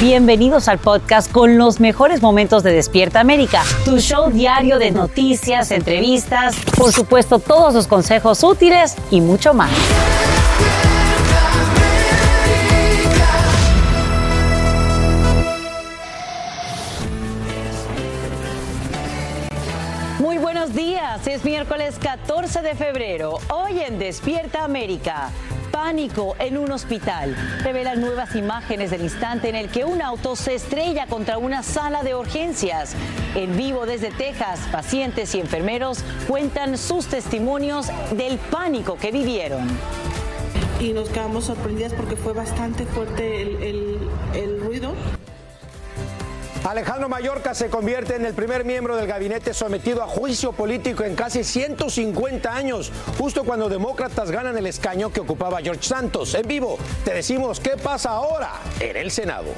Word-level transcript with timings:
Bienvenidos 0.00 0.68
al 0.68 0.78
podcast 0.78 1.30
con 1.30 1.56
los 1.56 1.78
mejores 1.78 2.20
momentos 2.20 2.62
de 2.64 2.72
Despierta 2.72 3.20
América, 3.20 3.62
tu 3.84 3.98
show 3.98 4.28
diario 4.30 4.78
de 4.78 4.90
noticias, 4.90 5.70
entrevistas, 5.70 6.56
por 6.76 6.92
supuesto 6.92 7.38
todos 7.38 7.74
los 7.74 7.86
consejos 7.86 8.42
útiles 8.42 8.96
y 9.10 9.20
mucho 9.20 9.54
más. 9.54 9.70
14 22.54 22.68
de 22.68 22.84
febrero, 22.84 23.38
hoy 23.52 23.80
en 23.80 23.98
Despierta 23.98 24.62
América. 24.62 25.30
Pánico 25.72 26.36
en 26.38 26.56
un 26.56 26.70
hospital. 26.70 27.34
Revelan 27.64 28.00
nuevas 28.00 28.36
imágenes 28.36 28.92
del 28.92 29.02
instante 29.02 29.48
en 29.48 29.56
el 29.56 29.70
que 29.70 29.84
un 29.84 30.00
auto 30.00 30.36
se 30.36 30.54
estrella 30.54 31.08
contra 31.08 31.38
una 31.38 31.64
sala 31.64 32.04
de 32.04 32.14
urgencias. 32.14 32.94
En 33.34 33.56
vivo 33.56 33.86
desde 33.86 34.12
Texas, 34.12 34.60
pacientes 34.70 35.34
y 35.34 35.40
enfermeros 35.40 36.04
cuentan 36.28 36.78
sus 36.78 37.06
testimonios 37.06 37.88
del 38.12 38.38
pánico 38.38 38.98
que 38.98 39.10
vivieron. 39.10 39.66
Y 40.78 40.92
nos 40.92 41.08
quedamos 41.08 41.46
sorprendidas 41.46 41.92
porque 41.92 42.14
fue 42.14 42.34
bastante 42.34 42.86
fuerte 42.86 43.42
el, 43.42 43.98
el 44.32 44.60
ruido. 44.60 44.92
Alejandro 46.64 47.10
Mayorka 47.10 47.52
se 47.52 47.68
convierte 47.68 48.16
en 48.16 48.24
el 48.24 48.32
primer 48.32 48.64
miembro 48.64 48.96
del 48.96 49.06
gabinete 49.06 49.52
sometido 49.52 50.02
a 50.02 50.06
juicio 50.06 50.52
político 50.52 51.04
en 51.04 51.14
casi 51.14 51.44
150 51.44 52.50
años, 52.50 52.90
justo 53.18 53.44
cuando 53.44 53.68
demócratas 53.68 54.30
ganan 54.30 54.56
el 54.56 54.66
escaño 54.66 55.12
que 55.12 55.20
ocupaba 55.20 55.60
George 55.60 55.82
Santos. 55.82 56.34
En 56.34 56.48
vivo, 56.48 56.78
te 57.04 57.12
decimos 57.12 57.60
qué 57.60 57.76
pasa 57.76 58.12
ahora 58.12 58.50
en 58.80 58.96
el 58.96 59.10
Senado. 59.10 59.48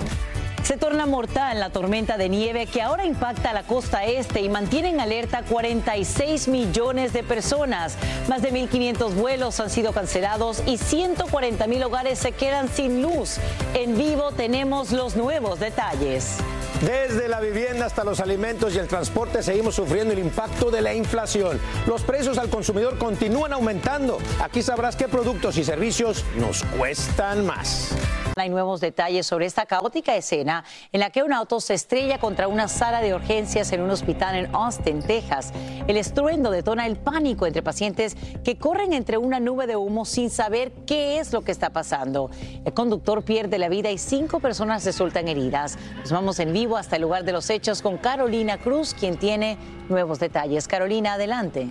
Se 0.65 0.77
torna 0.77 1.07
mortal 1.07 1.61
la 1.61 1.71
tormenta 1.71 2.17
de 2.17 2.29
nieve 2.29 2.67
que 2.67 2.83
ahora 2.83 3.07
impacta 3.07 3.53
la 3.53 3.63
costa 3.63 4.05
este 4.05 4.41
y 4.41 4.49
mantiene 4.49 4.89
en 4.89 4.99
alerta 4.99 5.45
46 5.45 6.49
millones 6.49 7.13
de 7.13 7.23
personas. 7.23 7.97
Más 8.29 8.43
de 8.43 8.53
1.500 8.53 9.15
vuelos 9.15 9.61
han 9.61 9.71
sido 9.71 9.93
cancelados 9.93 10.61
y 10.67 10.77
140 10.77 11.69
mil 11.69 11.85
hogares 11.85 12.19
se 12.19 12.33
quedan 12.33 12.69
sin 12.69 13.01
luz. 13.01 13.37
En 13.75 13.97
vivo 13.97 14.33
tenemos 14.33 14.91
los 14.91 15.15
nuevos 15.15 15.61
detalles. 15.61 16.39
Desde 16.83 17.27
la 17.29 17.41
vivienda 17.41 17.87
hasta 17.87 18.05
los 18.05 18.21
alimentos 18.21 18.75
y 18.75 18.79
el 18.79 18.87
transporte 18.87 19.43
seguimos 19.43 19.75
sufriendo 19.75 20.13
el 20.13 20.19
impacto 20.19 20.71
de 20.71 20.83
la 20.83 20.95
inflación. 20.95 21.59
Los 21.87 22.03
precios 22.03 22.37
al 22.37 22.51
consumidor 22.51 22.99
continúan 22.99 23.53
aumentando. 23.53 24.19
Aquí 24.43 24.63
sabrás 24.63 24.95
qué 24.95 25.09
productos 25.09 25.57
y 25.57 25.65
servicios 25.65 26.25
nos 26.37 26.63
cuestan 26.79 27.47
más. 27.47 27.93
Hay 28.39 28.51
nuevos 28.51 28.83
detalles 28.83 29.27
sobre 29.27 29.47
esta 29.47 29.65
caótica 29.65 30.15
escena 30.15 30.63
en 30.93 31.01
la 31.01 31.09
que 31.09 31.23
un 31.23 31.33
auto 31.33 31.59
se 31.59 31.73
estrella 31.73 32.19
contra 32.19 32.49
una 32.49 32.69
sala 32.69 33.01
de 33.01 33.15
urgencias 33.15 33.73
en 33.73 33.81
un 33.81 33.89
hospital 33.89 34.37
en 34.37 34.55
Austin, 34.55 35.01
Texas. 35.01 35.55
El 35.87 35.97
estruendo 35.97 36.51
detona 36.51 36.87
el 36.87 36.97
pánico 36.97 37.47
entre 37.47 37.63
pacientes 37.63 38.15
que 38.45 38.59
corren 38.59 38.93
entre 38.93 39.17
una 39.17 39.41
nube 39.41 39.67
de 39.67 39.77
humo 39.77 40.05
sin 40.05 40.29
saber 40.29 40.71
qué 40.87 41.19
es 41.19 41.33
lo 41.33 41.45
que 41.45 41.51
está 41.51 41.71
pasando. 41.71 42.31
El 42.67 42.75
conductor 42.75 43.25
pierde 43.25 43.57
la 43.57 43.71
vida 43.71 43.91
y 43.91 43.97
cinco 43.97 44.39
personas 44.39 44.85
resultan 44.85 45.29
heridas. 45.29 45.79
Nos 46.01 46.13
vamos 46.13 46.39
en 46.39 46.53
vivo 46.53 46.77
hasta 46.77 46.97
el 46.97 47.03
lugar 47.03 47.25
de 47.25 47.33
los 47.33 47.49
hechos 47.49 47.81
con 47.81 47.97
Carolina 47.97 48.59
Cruz, 48.59 48.93
quien 48.93 49.17
tiene 49.17 49.57
nuevos 49.89 50.19
detalles. 50.19 50.69
Carolina, 50.69 51.15
adelante. 51.15 51.69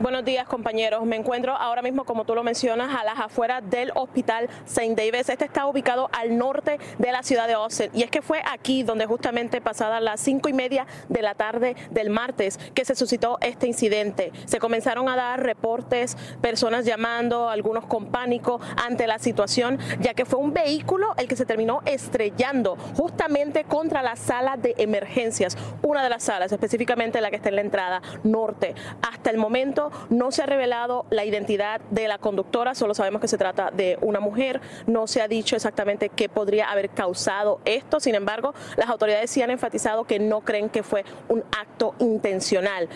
Buenos 0.00 0.24
días, 0.24 0.48
compañeros. 0.48 1.04
Me 1.04 1.14
encuentro 1.14 1.52
ahora 1.54 1.80
mismo, 1.80 2.04
como 2.04 2.24
tú 2.24 2.34
lo 2.34 2.42
mencionas, 2.42 2.92
a 3.00 3.04
las 3.04 3.20
afueras 3.20 3.62
del 3.70 3.92
Hospital 3.94 4.48
St. 4.66 4.96
Davis. 4.96 5.28
Este 5.28 5.44
está 5.44 5.66
ubicado 5.66 6.10
al 6.12 6.36
norte 6.36 6.80
de 6.98 7.12
la 7.12 7.22
ciudad 7.22 7.46
de 7.46 7.52
Austin. 7.52 7.90
Y 7.94 8.02
es 8.02 8.10
que 8.10 8.20
fue 8.20 8.42
aquí 8.44 8.82
donde 8.82 9.06
justamente 9.06 9.60
pasadas 9.60 10.02
las 10.02 10.20
cinco 10.20 10.48
y 10.48 10.52
media 10.52 10.88
de 11.08 11.22
la 11.22 11.36
tarde 11.36 11.76
del 11.92 12.10
martes 12.10 12.58
que 12.74 12.84
se 12.84 12.96
suscitó 12.96 13.38
este 13.40 13.68
incidente. 13.68 14.32
Se 14.46 14.58
comenzaron 14.58 15.08
a 15.08 15.14
dar 15.14 15.40
reportes, 15.40 16.16
personas 16.40 16.84
llamando, 16.84 17.48
algunos 17.48 17.86
con 17.86 18.06
pánico 18.06 18.60
ante 18.84 19.06
la 19.06 19.20
situación, 19.20 19.78
ya 20.00 20.12
que 20.12 20.24
fue 20.24 20.40
un 20.40 20.52
vehículo 20.52 21.14
el 21.18 21.28
que 21.28 21.36
se 21.36 21.46
terminó 21.46 21.82
estrellando 21.86 22.76
justamente 22.96 23.62
contra 23.62 24.02
la 24.02 24.16
sala 24.16 24.56
de 24.56 24.74
emergencias, 24.76 25.56
una 25.82 26.02
de 26.02 26.10
las 26.10 26.24
salas, 26.24 26.50
específicamente 26.50 27.20
la 27.20 27.30
que 27.30 27.36
está 27.36 27.50
en 27.50 27.54
la 27.54 27.60
entrada 27.60 28.02
norte. 28.24 28.74
Hasta 29.00 29.30
el 29.30 29.38
momento 29.38 29.83
no 30.10 30.30
se 30.32 30.42
ha 30.42 30.46
revelado 30.46 31.06
la 31.10 31.24
identidad 31.24 31.80
de 31.90 32.08
la 32.08 32.18
conductora, 32.18 32.74
solo 32.74 32.94
sabemos 32.94 33.20
que 33.20 33.28
se 33.28 33.38
trata 33.38 33.70
de 33.70 33.98
una 34.00 34.20
mujer. 34.20 34.60
No 34.86 35.06
se 35.06 35.22
ha 35.22 35.28
dicho 35.28 35.56
exactamente 35.56 36.08
qué 36.08 36.28
podría 36.28 36.70
haber 36.70 36.90
causado 36.90 37.60
esto. 37.64 38.00
Sin 38.00 38.14
embargo, 38.14 38.54
las 38.76 38.88
autoridades 38.88 39.30
sí 39.30 39.42
han 39.42 39.50
enfatizado 39.50 40.04
que 40.04 40.18
no 40.18 40.40
creen 40.42 40.68
que 40.68 40.82
fue 40.82 41.04
un 41.28 41.44
acto 41.58 41.94
intencional. 41.98 42.88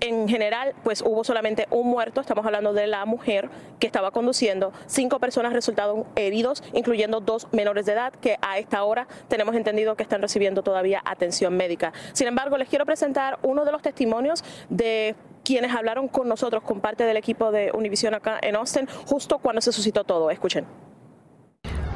En 0.00 0.28
general, 0.28 0.74
pues 0.84 1.02
hubo 1.02 1.24
solamente 1.24 1.66
un 1.70 1.88
muerto, 1.88 2.20
estamos 2.20 2.46
hablando 2.46 2.72
de 2.72 2.86
la 2.86 3.04
mujer 3.04 3.50
que 3.80 3.86
estaba 3.88 4.12
conduciendo. 4.12 4.72
Cinco 4.86 5.18
personas 5.18 5.52
resultaron 5.52 6.04
heridos, 6.14 6.62
incluyendo 6.72 7.20
dos 7.20 7.48
menores 7.50 7.84
de 7.86 7.94
edad 7.94 8.12
que 8.12 8.38
a 8.40 8.58
esta 8.58 8.84
hora 8.84 9.08
tenemos 9.26 9.56
entendido 9.56 9.96
que 9.96 10.04
están 10.04 10.22
recibiendo 10.22 10.62
todavía 10.62 11.02
atención 11.04 11.56
médica. 11.56 11.92
Sin 12.12 12.28
embargo, 12.28 12.56
les 12.58 12.68
quiero 12.68 12.86
presentar 12.86 13.40
uno 13.42 13.64
de 13.64 13.72
los 13.72 13.82
testimonios 13.82 14.44
de 14.68 15.16
quienes 15.44 15.74
hablaron 15.74 16.08
con 16.08 16.28
nosotros, 16.28 16.62
con 16.62 16.80
parte 16.80 17.04
del 17.04 17.16
equipo 17.16 17.50
de 17.50 17.70
Univision 17.72 18.14
acá 18.14 18.38
en 18.42 18.56
Austin, 18.56 18.86
justo 19.06 19.38
cuando 19.38 19.60
se 19.60 19.72
suscitó 19.72 20.04
todo. 20.04 20.30
Escuchen. 20.30 20.66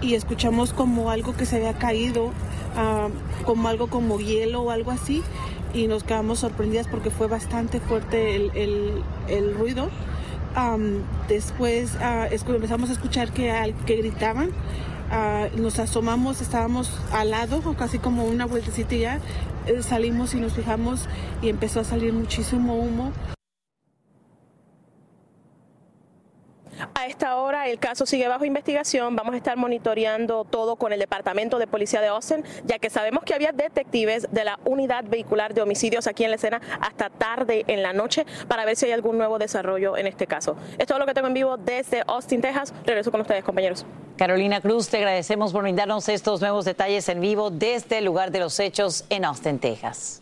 Y 0.01 0.15
escuchamos 0.15 0.73
como 0.73 1.11
algo 1.11 1.35
que 1.37 1.47
se 1.47 1.57
había 1.57 1.75
caído, 1.75 2.27
uh, 2.27 3.45
como 3.45 3.69
algo 3.69 3.89
como 3.89 4.19
hielo 4.19 4.63
o 4.63 4.71
algo 4.71 4.91
así. 4.91 5.23
Y 5.75 5.87
nos 5.87 6.05
quedamos 6.05 6.41
sorprendidas 6.41 6.89
porque 6.89 7.11
fue 7.11 7.29
bastante 7.29 7.81
fuerte 7.81 8.35
el, 8.37 8.51
el, 8.55 9.03
el 9.29 9.55
ruido. 9.55 9.89
Um, 10.57 11.03
después 11.29 11.95
uh, 11.95 12.53
empezamos 12.53 12.91
a 12.91 12.93
escuchar 12.93 13.33
que, 13.33 13.75
que 13.87 13.97
gritaban. 13.97 14.51
Uh, 15.13 15.61
nos 15.61 15.79
asomamos, 15.79 16.41
estábamos 16.41 16.91
al 17.13 17.33
lado, 17.33 17.61
casi 17.77 17.99
como 17.99 18.25
una 18.25 18.47
vueltecita 18.47 18.97
ya. 18.97 19.21
Eh, 19.67 19.83
salimos 19.83 20.33
y 20.33 20.41
nos 20.41 20.55
fijamos 20.55 21.07
y 21.43 21.51
empezó 21.51 21.81
a 21.81 21.85
salir 21.85 22.15
muchísimo 22.15 22.77
humo. 22.77 23.13
A 27.03 27.07
esta 27.07 27.37
hora 27.39 27.67
el 27.69 27.81
caso 27.81 28.07
sigue 28.07 28.29
bajo 28.29 28.45
investigación. 28.45 29.17
Vamos 29.17 29.35
a 29.35 29.37
estar 29.37 29.57
monitoreando 29.57 30.45
todo 30.45 30.77
con 30.77 30.93
el 30.93 31.01
Departamento 31.01 31.59
de 31.59 31.67
Policía 31.67 32.01
de 32.01 32.07
Austin, 32.07 32.45
ya 32.65 32.79
que 32.79 32.91
sabemos 32.91 33.25
que 33.25 33.35
había 33.35 33.51
detectives 33.51 34.29
de 34.31 34.45
la 34.45 34.61
Unidad 34.65 35.03
Vehicular 35.09 35.53
de 35.53 35.63
Homicidios 35.63 36.07
aquí 36.07 36.23
en 36.23 36.31
la 36.31 36.37
escena 36.37 36.61
hasta 36.81 37.11
tarde 37.11 37.65
en 37.67 37.83
la 37.83 37.93
noche 37.93 38.25
para 38.47 38.65
ver 38.65 38.77
si 38.77 38.87
hay 38.87 38.93
algún 38.93 39.19
nuevo 39.19 39.41
desarrollo 39.41 39.97
en 39.97 40.07
este 40.07 40.29
caso. 40.29 40.57
Es 40.79 40.87
todo 40.87 41.01
lo 41.01 41.07
que 41.07 41.13
tengo 41.13 41.27
en 41.27 41.35
vivo 41.35 41.57
desde 41.57 42.05
Austin, 42.07 42.41
Texas. 42.41 42.73
Regreso 42.87 43.11
con 43.11 43.23
ustedes, 43.23 43.43
compañeros. 43.43 43.85
Carolina 44.17 44.61
Cruz, 44.61 44.89
te 44.89 44.99
agradecemos 44.99 45.53
por 45.53 45.63
brindarnos 45.63 46.09
estos 46.09 46.41
nuevos 46.41 46.65
detalles 46.65 47.09
en 47.09 47.21
vivo 47.21 47.51
desde 47.51 47.99
el 47.99 48.05
lugar 48.05 48.31
de 48.31 48.39
los 48.39 48.61
hechos 48.61 49.07
en 49.11 49.25
Austin, 49.25 49.59
Texas. 49.59 50.22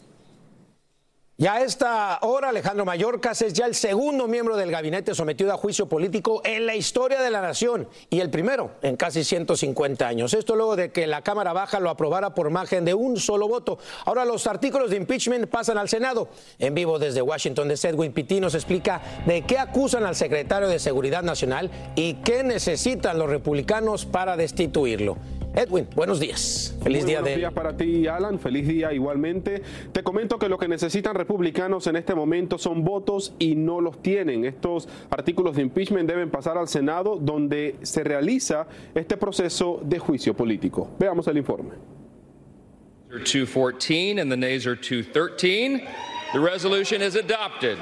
Y 1.40 1.46
a 1.46 1.62
esta 1.62 2.18
hora, 2.20 2.50
Alejandro 2.50 2.84
Mayorkas 2.84 3.40
es 3.40 3.54
ya 3.54 3.64
el 3.64 3.74
segundo 3.74 4.28
miembro 4.28 4.58
del 4.58 4.70
gabinete 4.70 5.14
sometido 5.14 5.54
a 5.54 5.56
juicio 5.56 5.88
político 5.88 6.42
en 6.44 6.66
la 6.66 6.74
historia 6.74 7.22
de 7.22 7.30
la 7.30 7.40
nación 7.40 7.88
y 8.10 8.20
el 8.20 8.28
primero 8.28 8.72
en 8.82 8.94
casi 8.96 9.24
150 9.24 10.06
años. 10.06 10.34
Esto 10.34 10.54
luego 10.54 10.76
de 10.76 10.92
que 10.92 11.06
la 11.06 11.22
Cámara 11.22 11.54
Baja 11.54 11.80
lo 11.80 11.88
aprobara 11.88 12.34
por 12.34 12.50
margen 12.50 12.84
de 12.84 12.92
un 12.92 13.16
solo 13.16 13.48
voto. 13.48 13.78
Ahora 14.04 14.26
los 14.26 14.46
artículos 14.46 14.90
de 14.90 14.98
impeachment 14.98 15.46
pasan 15.46 15.78
al 15.78 15.88
Senado. 15.88 16.28
En 16.58 16.74
vivo 16.74 16.98
desde 16.98 17.22
Washington, 17.22 17.68
de 17.68 17.78
Sedwin 17.78 18.12
Pitti 18.12 18.38
nos 18.38 18.54
explica 18.54 19.00
de 19.24 19.40
qué 19.40 19.58
acusan 19.58 20.04
al 20.04 20.16
secretario 20.16 20.68
de 20.68 20.78
Seguridad 20.78 21.22
Nacional 21.22 21.70
y 21.96 22.16
qué 22.16 22.44
necesitan 22.44 23.18
los 23.18 23.30
republicanos 23.30 24.04
para 24.04 24.36
destituirlo. 24.36 25.16
Edwin, 25.54 25.88
buenos 25.96 26.20
días. 26.20 26.76
Feliz 26.82 27.04
día 27.04 27.20
buenos 27.20 27.38
días 27.38 27.52
para 27.52 27.76
ti, 27.76 28.06
Alan. 28.06 28.38
Feliz 28.38 28.68
día 28.68 28.92
igualmente. 28.92 29.62
Te 29.92 30.02
comento 30.02 30.38
que 30.38 30.48
lo 30.48 30.58
que 30.58 30.68
necesitan 30.68 31.14
republicanos 31.16 31.88
en 31.88 31.96
este 31.96 32.14
momento 32.14 32.56
son 32.56 32.84
votos 32.84 33.34
y 33.38 33.56
no 33.56 33.80
los 33.80 34.00
tienen. 34.00 34.44
Estos 34.44 34.88
artículos 35.10 35.56
de 35.56 35.62
impeachment 35.62 36.08
deben 36.08 36.30
pasar 36.30 36.56
al 36.56 36.68
Senado 36.68 37.16
donde 37.20 37.76
se 37.82 38.04
realiza 38.04 38.68
este 38.94 39.16
proceso 39.16 39.80
de 39.82 39.98
juicio 39.98 40.34
político. 40.34 40.88
Veamos 40.98 41.26
el 41.26 41.38
informe. 41.38 41.70
214 43.10 44.20
and 44.20 44.30
the 44.30 44.36
nays 44.36 44.68
are 44.68 44.76
213. 44.76 45.84
The 46.32 46.38
resolution 46.38 47.02
is 47.02 47.16
adopted. 47.16 47.76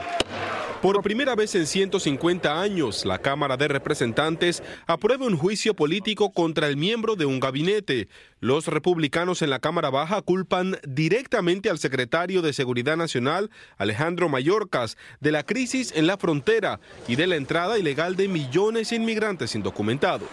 Por 0.81 1.03
primera 1.03 1.35
vez 1.35 1.55
en 1.55 1.67
150 1.67 2.63
años, 2.63 3.05
la 3.05 3.19
Cámara 3.19 3.59
de 3.59 3.69
Representantes 3.69 4.63
aprueba 4.87 5.27
un 5.27 5.37
juicio 5.37 5.75
político 5.75 6.33
contra 6.33 6.67
el 6.67 6.79
miembro 6.79 7.15
de 7.15 7.27
un 7.27 7.41
gabinete. 7.41 8.09
Los 8.41 8.69
republicanos 8.69 9.43
en 9.43 9.51
la 9.51 9.59
Cámara 9.59 9.91
Baja 9.91 10.23
culpan 10.23 10.79
directamente 10.89 11.69
al 11.69 11.79
secretario 11.79 12.41
de 12.41 12.55
Seguridad 12.55 12.97
Nacional, 12.97 13.51
Alejandro 13.77 14.31
Mayorkas, 14.31 14.97
de 15.21 15.33
la 15.33 15.43
crisis 15.43 15.93
en 15.95 16.07
la 16.07 16.17
frontera 16.17 16.81
y 17.07 17.17
de 17.17 17.27
la 17.27 17.37
entrada 17.37 17.79
ilegal 17.79 18.17
de 18.17 18.29
millones 18.29 18.89
de 18.89 18.97
inmigrantes 18.97 19.55
indocumentados. 19.57 20.31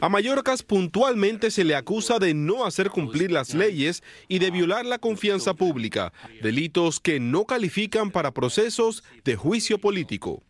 A 0.00 0.08
Mayorkas 0.08 0.62
puntualmente 0.62 1.50
se 1.50 1.64
le 1.64 1.74
acusa 1.74 2.18
de 2.18 2.34
no 2.34 2.66
hacer 2.66 2.90
cumplir 2.90 3.30
las 3.30 3.54
leyes 3.54 4.02
y 4.28 4.38
de 4.38 4.50
violar 4.50 4.84
la 4.84 4.98
confianza 4.98 5.54
pública, 5.54 6.12
delitos 6.42 7.00
que 7.00 7.20
no 7.20 7.44
califican 7.44 8.10
para 8.10 8.32
procesos 8.32 9.04
de 9.24 9.36
juicio 9.36 9.78
político. 9.78 10.42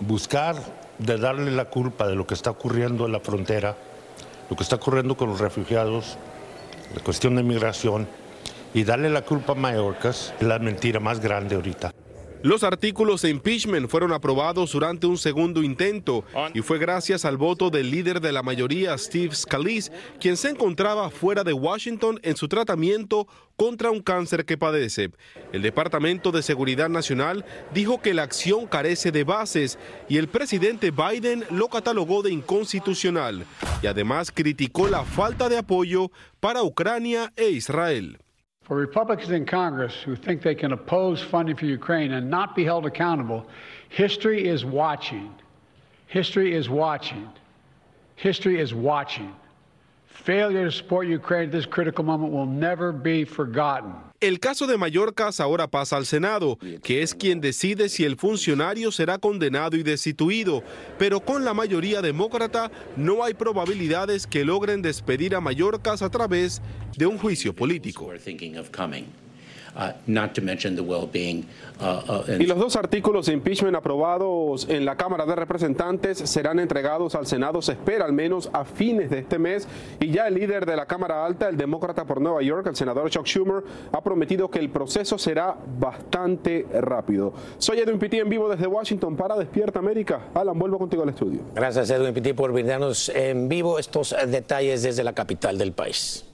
Buscar 0.00 0.56
de 0.98 1.18
darle 1.18 1.50
la 1.50 1.66
culpa 1.66 2.06
de 2.06 2.14
lo 2.14 2.26
que 2.26 2.34
está 2.34 2.50
ocurriendo 2.50 3.06
en 3.06 3.12
la 3.12 3.20
frontera, 3.20 3.76
lo 4.48 4.56
que 4.56 4.62
está 4.62 4.76
ocurriendo 4.76 5.16
con 5.16 5.30
los 5.30 5.40
refugiados, 5.40 6.16
la 6.94 7.02
cuestión 7.02 7.36
de 7.36 7.42
migración, 7.42 8.08
y 8.72 8.84
darle 8.84 9.10
la 9.10 9.22
culpa 9.22 9.52
a 9.52 9.56
Mayorkas 9.56 10.32
es 10.38 10.46
la 10.46 10.58
mentira 10.58 11.00
más 11.00 11.20
grande 11.20 11.56
ahorita. 11.56 11.92
Los 12.42 12.64
artículos 12.64 13.20
de 13.20 13.28
impeachment 13.28 13.90
fueron 13.90 14.12
aprobados 14.12 14.72
durante 14.72 15.06
un 15.06 15.18
segundo 15.18 15.62
intento 15.62 16.24
y 16.54 16.62
fue 16.62 16.78
gracias 16.78 17.26
al 17.26 17.36
voto 17.36 17.68
del 17.68 17.90
líder 17.90 18.22
de 18.22 18.32
la 18.32 18.42
mayoría, 18.42 18.96
Steve 18.96 19.34
Scalise, 19.34 19.92
quien 20.18 20.38
se 20.38 20.48
encontraba 20.48 21.10
fuera 21.10 21.44
de 21.44 21.52
Washington 21.52 22.18
en 22.22 22.36
su 22.36 22.48
tratamiento 22.48 23.28
contra 23.56 23.90
un 23.90 24.00
cáncer 24.00 24.46
que 24.46 24.56
padece. 24.56 25.10
El 25.52 25.60
Departamento 25.60 26.32
de 26.32 26.42
Seguridad 26.42 26.88
Nacional 26.88 27.44
dijo 27.74 28.00
que 28.00 28.14
la 28.14 28.22
acción 28.22 28.66
carece 28.66 29.12
de 29.12 29.24
bases 29.24 29.78
y 30.08 30.16
el 30.16 30.28
presidente 30.28 30.92
Biden 30.92 31.44
lo 31.50 31.68
catalogó 31.68 32.22
de 32.22 32.32
inconstitucional 32.32 33.44
y 33.82 33.86
además 33.86 34.32
criticó 34.32 34.88
la 34.88 35.04
falta 35.04 35.50
de 35.50 35.58
apoyo 35.58 36.10
para 36.40 36.62
Ucrania 36.62 37.34
e 37.36 37.50
Israel. 37.50 38.18
For 38.70 38.76
Republicans 38.76 39.32
in 39.32 39.46
Congress 39.46 39.96
who 40.04 40.14
think 40.14 40.42
they 40.42 40.54
can 40.54 40.70
oppose 40.70 41.20
funding 41.20 41.56
for 41.56 41.64
Ukraine 41.64 42.12
and 42.12 42.30
not 42.30 42.54
be 42.54 42.62
held 42.64 42.86
accountable, 42.86 43.44
history 43.88 44.46
is 44.46 44.64
watching. 44.64 45.34
History 46.06 46.54
is 46.54 46.68
watching. 46.68 47.28
History 48.14 48.60
is 48.60 48.72
watching. 48.72 49.34
Failure 50.24 50.66
to 50.66 50.70
support 50.70 51.08
Ukraine 51.08 51.46
at 51.46 51.52
this 51.52 51.66
critical 51.66 52.04
moment 52.04 52.32
will 52.32 52.46
never 52.46 52.92
be 52.92 53.24
forgotten. 53.24 53.94
El 54.20 54.38
caso 54.38 54.66
de 54.66 54.76
Mallorcas 54.76 55.40
ahora 55.40 55.66
pasa 55.66 55.96
al 55.96 56.04
Senado, 56.04 56.58
que 56.82 57.00
es 57.00 57.14
quien 57.14 57.40
decide 57.40 57.88
si 57.88 58.04
el 58.04 58.16
funcionario 58.16 58.92
será 58.92 59.16
condenado 59.16 59.78
y 59.78 59.82
destituido, 59.82 60.62
pero 60.98 61.20
con 61.20 61.42
la 61.46 61.54
mayoría 61.54 62.02
demócrata 62.02 62.70
no 62.98 63.24
hay 63.24 63.32
probabilidades 63.32 64.26
que 64.26 64.44
logren 64.44 64.82
despedir 64.82 65.34
a 65.34 65.40
Mallorcas 65.40 66.02
a 66.02 66.10
través 66.10 66.60
de 66.98 67.06
un 67.06 67.16
juicio 67.16 67.54
político. 67.54 68.12
Y 72.38 72.46
los 72.46 72.58
dos 72.58 72.76
artículos 72.76 73.26
de 73.26 73.32
impeachment 73.32 73.76
aprobados 73.76 74.68
en 74.68 74.84
la 74.84 74.96
Cámara 74.96 75.24
de 75.26 75.34
Representantes 75.34 76.18
serán 76.18 76.58
entregados 76.58 77.14
al 77.14 77.26
Senado, 77.26 77.62
se 77.62 77.72
espera 77.72 78.04
al 78.04 78.12
menos 78.12 78.50
a 78.52 78.64
fines 78.64 79.10
de 79.10 79.20
este 79.20 79.38
mes. 79.38 79.66
Y 80.00 80.10
ya 80.10 80.26
el 80.26 80.34
líder 80.34 80.66
de 80.66 80.76
la 80.76 80.86
Cámara 80.86 81.24
Alta, 81.24 81.48
el 81.48 81.56
demócrata 81.56 82.04
por 82.04 82.20
Nueva 82.20 82.42
York, 82.42 82.66
el 82.66 82.76
senador 82.76 83.08
Chuck 83.10 83.26
Schumer, 83.26 83.62
ha 83.92 84.02
prometido 84.02 84.50
que 84.50 84.58
el 84.58 84.70
proceso 84.70 85.18
será 85.18 85.56
bastante 85.78 86.66
rápido. 86.80 87.32
Soy 87.58 87.78
Edwin 87.78 87.98
Pitti 87.98 88.18
en 88.18 88.28
vivo 88.28 88.48
desde 88.48 88.66
Washington 88.66 89.16
para 89.16 89.36
Despierta 89.36 89.78
América. 89.78 90.28
Alan, 90.34 90.58
vuelvo 90.58 90.78
contigo 90.78 91.02
al 91.02 91.10
estudio. 91.10 91.40
Gracias 91.54 91.90
Edwin 91.90 92.12
Pitti 92.12 92.32
por 92.32 92.52
brindarnos 92.52 93.08
en 93.10 93.48
vivo 93.48 93.78
estos 93.78 94.14
detalles 94.26 94.82
desde 94.82 95.04
la 95.04 95.12
capital 95.12 95.58
del 95.58 95.72
país. 95.72 96.29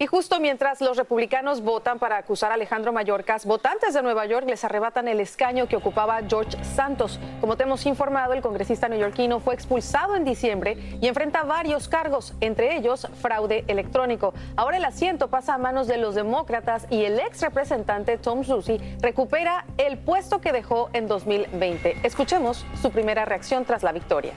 Y 0.00 0.06
justo 0.06 0.38
mientras 0.38 0.80
los 0.80 0.96
republicanos 0.96 1.60
votan 1.60 1.98
para 1.98 2.18
acusar 2.18 2.52
a 2.52 2.54
Alejandro 2.54 2.92
Mayorkas, 2.92 3.44
votantes 3.44 3.94
de 3.94 4.02
Nueva 4.02 4.26
York 4.26 4.46
les 4.48 4.62
arrebatan 4.62 5.08
el 5.08 5.18
escaño 5.18 5.66
que 5.66 5.74
ocupaba 5.74 6.20
George 6.28 6.62
Santos. 6.62 7.18
Como 7.40 7.56
te 7.56 7.64
hemos 7.64 7.84
informado, 7.84 8.32
el 8.32 8.40
congresista 8.40 8.88
neoyorquino 8.88 9.40
fue 9.40 9.54
expulsado 9.54 10.14
en 10.14 10.24
diciembre 10.24 10.76
y 11.00 11.08
enfrenta 11.08 11.42
varios 11.42 11.88
cargos, 11.88 12.34
entre 12.40 12.76
ellos 12.76 13.08
fraude 13.20 13.64
electrónico. 13.66 14.34
Ahora 14.54 14.76
el 14.76 14.84
asiento 14.84 15.28
pasa 15.28 15.54
a 15.54 15.58
manos 15.58 15.88
de 15.88 15.98
los 15.98 16.14
demócratas 16.14 16.86
y 16.90 17.04
el 17.04 17.18
ex 17.18 17.40
representante 17.42 18.18
Tom 18.18 18.44
Susi 18.44 18.80
recupera 19.00 19.64
el 19.78 19.98
puesto 19.98 20.40
que 20.40 20.52
dejó 20.52 20.90
en 20.92 21.08
2020. 21.08 21.96
Escuchemos 22.04 22.64
su 22.80 22.92
primera 22.92 23.24
reacción 23.24 23.64
tras 23.64 23.82
la 23.82 23.90
victoria. 23.90 24.34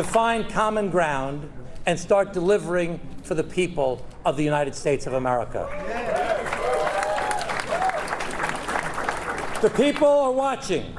To 0.00 0.06
find 0.06 0.48
common 0.48 0.88
ground 0.88 1.52
and 1.84 2.00
start 2.00 2.32
delivering 2.32 2.98
for 3.22 3.34
the 3.34 3.44
people 3.44 4.02
of 4.24 4.34
the 4.38 4.42
United 4.42 4.74
States 4.74 5.06
of 5.06 5.12
America. 5.12 5.68
The 9.60 9.68
people 9.68 10.08
are 10.08 10.32
watching. 10.32 10.96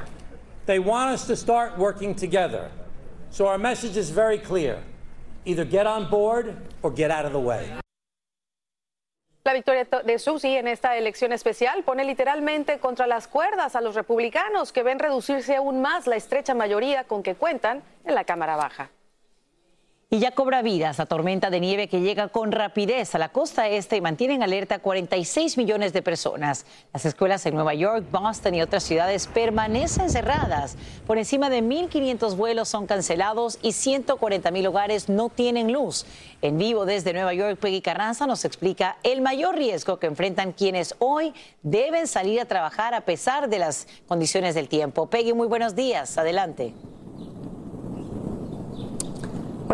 They 0.66 0.78
want 0.78 1.10
us 1.10 1.26
to 1.26 1.34
start 1.34 1.76
working 1.76 2.14
together. 2.14 2.70
So 3.30 3.48
our 3.48 3.58
message 3.58 3.96
is 3.96 4.10
very 4.10 4.38
clear. 4.38 4.80
Either 5.46 5.64
get 5.64 5.88
on 5.88 6.08
board 6.08 6.56
or 6.82 6.92
get 6.92 7.10
out 7.10 7.24
of 7.24 7.32
the 7.32 7.40
way. 7.40 7.81
La 9.44 9.54
victoria 9.54 9.84
de 10.04 10.18
Susi 10.20 10.56
en 10.56 10.68
esta 10.68 10.96
elección 10.96 11.32
especial 11.32 11.82
pone 11.82 12.04
literalmente 12.04 12.78
contra 12.78 13.08
las 13.08 13.26
cuerdas 13.26 13.74
a 13.74 13.80
los 13.80 13.96
republicanos 13.96 14.70
que 14.70 14.84
ven 14.84 15.00
reducirse 15.00 15.56
aún 15.56 15.82
más 15.82 16.06
la 16.06 16.14
estrecha 16.14 16.54
mayoría 16.54 17.02
con 17.04 17.24
que 17.24 17.34
cuentan 17.34 17.82
en 18.04 18.14
la 18.14 18.22
Cámara 18.22 18.54
Baja. 18.54 18.90
Y 20.14 20.18
ya 20.18 20.32
cobra 20.32 20.60
vidas 20.60 20.98
la 20.98 21.06
tormenta 21.06 21.48
de 21.48 21.58
nieve 21.58 21.88
que 21.88 22.02
llega 22.02 22.28
con 22.28 22.52
rapidez 22.52 23.14
a 23.14 23.18
la 23.18 23.30
costa 23.30 23.70
este 23.70 23.96
y 23.96 24.02
mantiene 24.02 24.34
en 24.34 24.42
alerta 24.42 24.78
46 24.78 25.56
millones 25.56 25.94
de 25.94 26.02
personas. 26.02 26.66
Las 26.92 27.06
escuelas 27.06 27.46
en 27.46 27.54
Nueva 27.54 27.72
York, 27.72 28.04
Boston 28.10 28.54
y 28.54 28.60
otras 28.60 28.82
ciudades 28.82 29.26
permanecen 29.26 30.10
cerradas. 30.10 30.76
Por 31.06 31.16
encima 31.16 31.48
de 31.48 31.62
1.500 31.62 32.36
vuelos 32.36 32.68
son 32.68 32.86
cancelados 32.86 33.58
y 33.62 33.70
140.000 33.70 34.68
hogares 34.68 35.08
no 35.08 35.30
tienen 35.30 35.72
luz. 35.72 36.04
En 36.42 36.58
vivo 36.58 36.84
desde 36.84 37.14
Nueva 37.14 37.32
York, 37.32 37.58
Peggy 37.58 37.80
Carranza 37.80 38.26
nos 38.26 38.44
explica 38.44 38.98
el 39.04 39.22
mayor 39.22 39.56
riesgo 39.56 39.98
que 39.98 40.08
enfrentan 40.08 40.52
quienes 40.52 40.94
hoy 40.98 41.32
deben 41.62 42.06
salir 42.06 42.38
a 42.38 42.44
trabajar 42.44 42.92
a 42.92 43.06
pesar 43.06 43.48
de 43.48 43.60
las 43.60 43.88
condiciones 44.06 44.54
del 44.54 44.68
tiempo. 44.68 45.08
Peggy, 45.08 45.32
muy 45.32 45.46
buenos 45.46 45.74
días. 45.74 46.18
Adelante. 46.18 46.74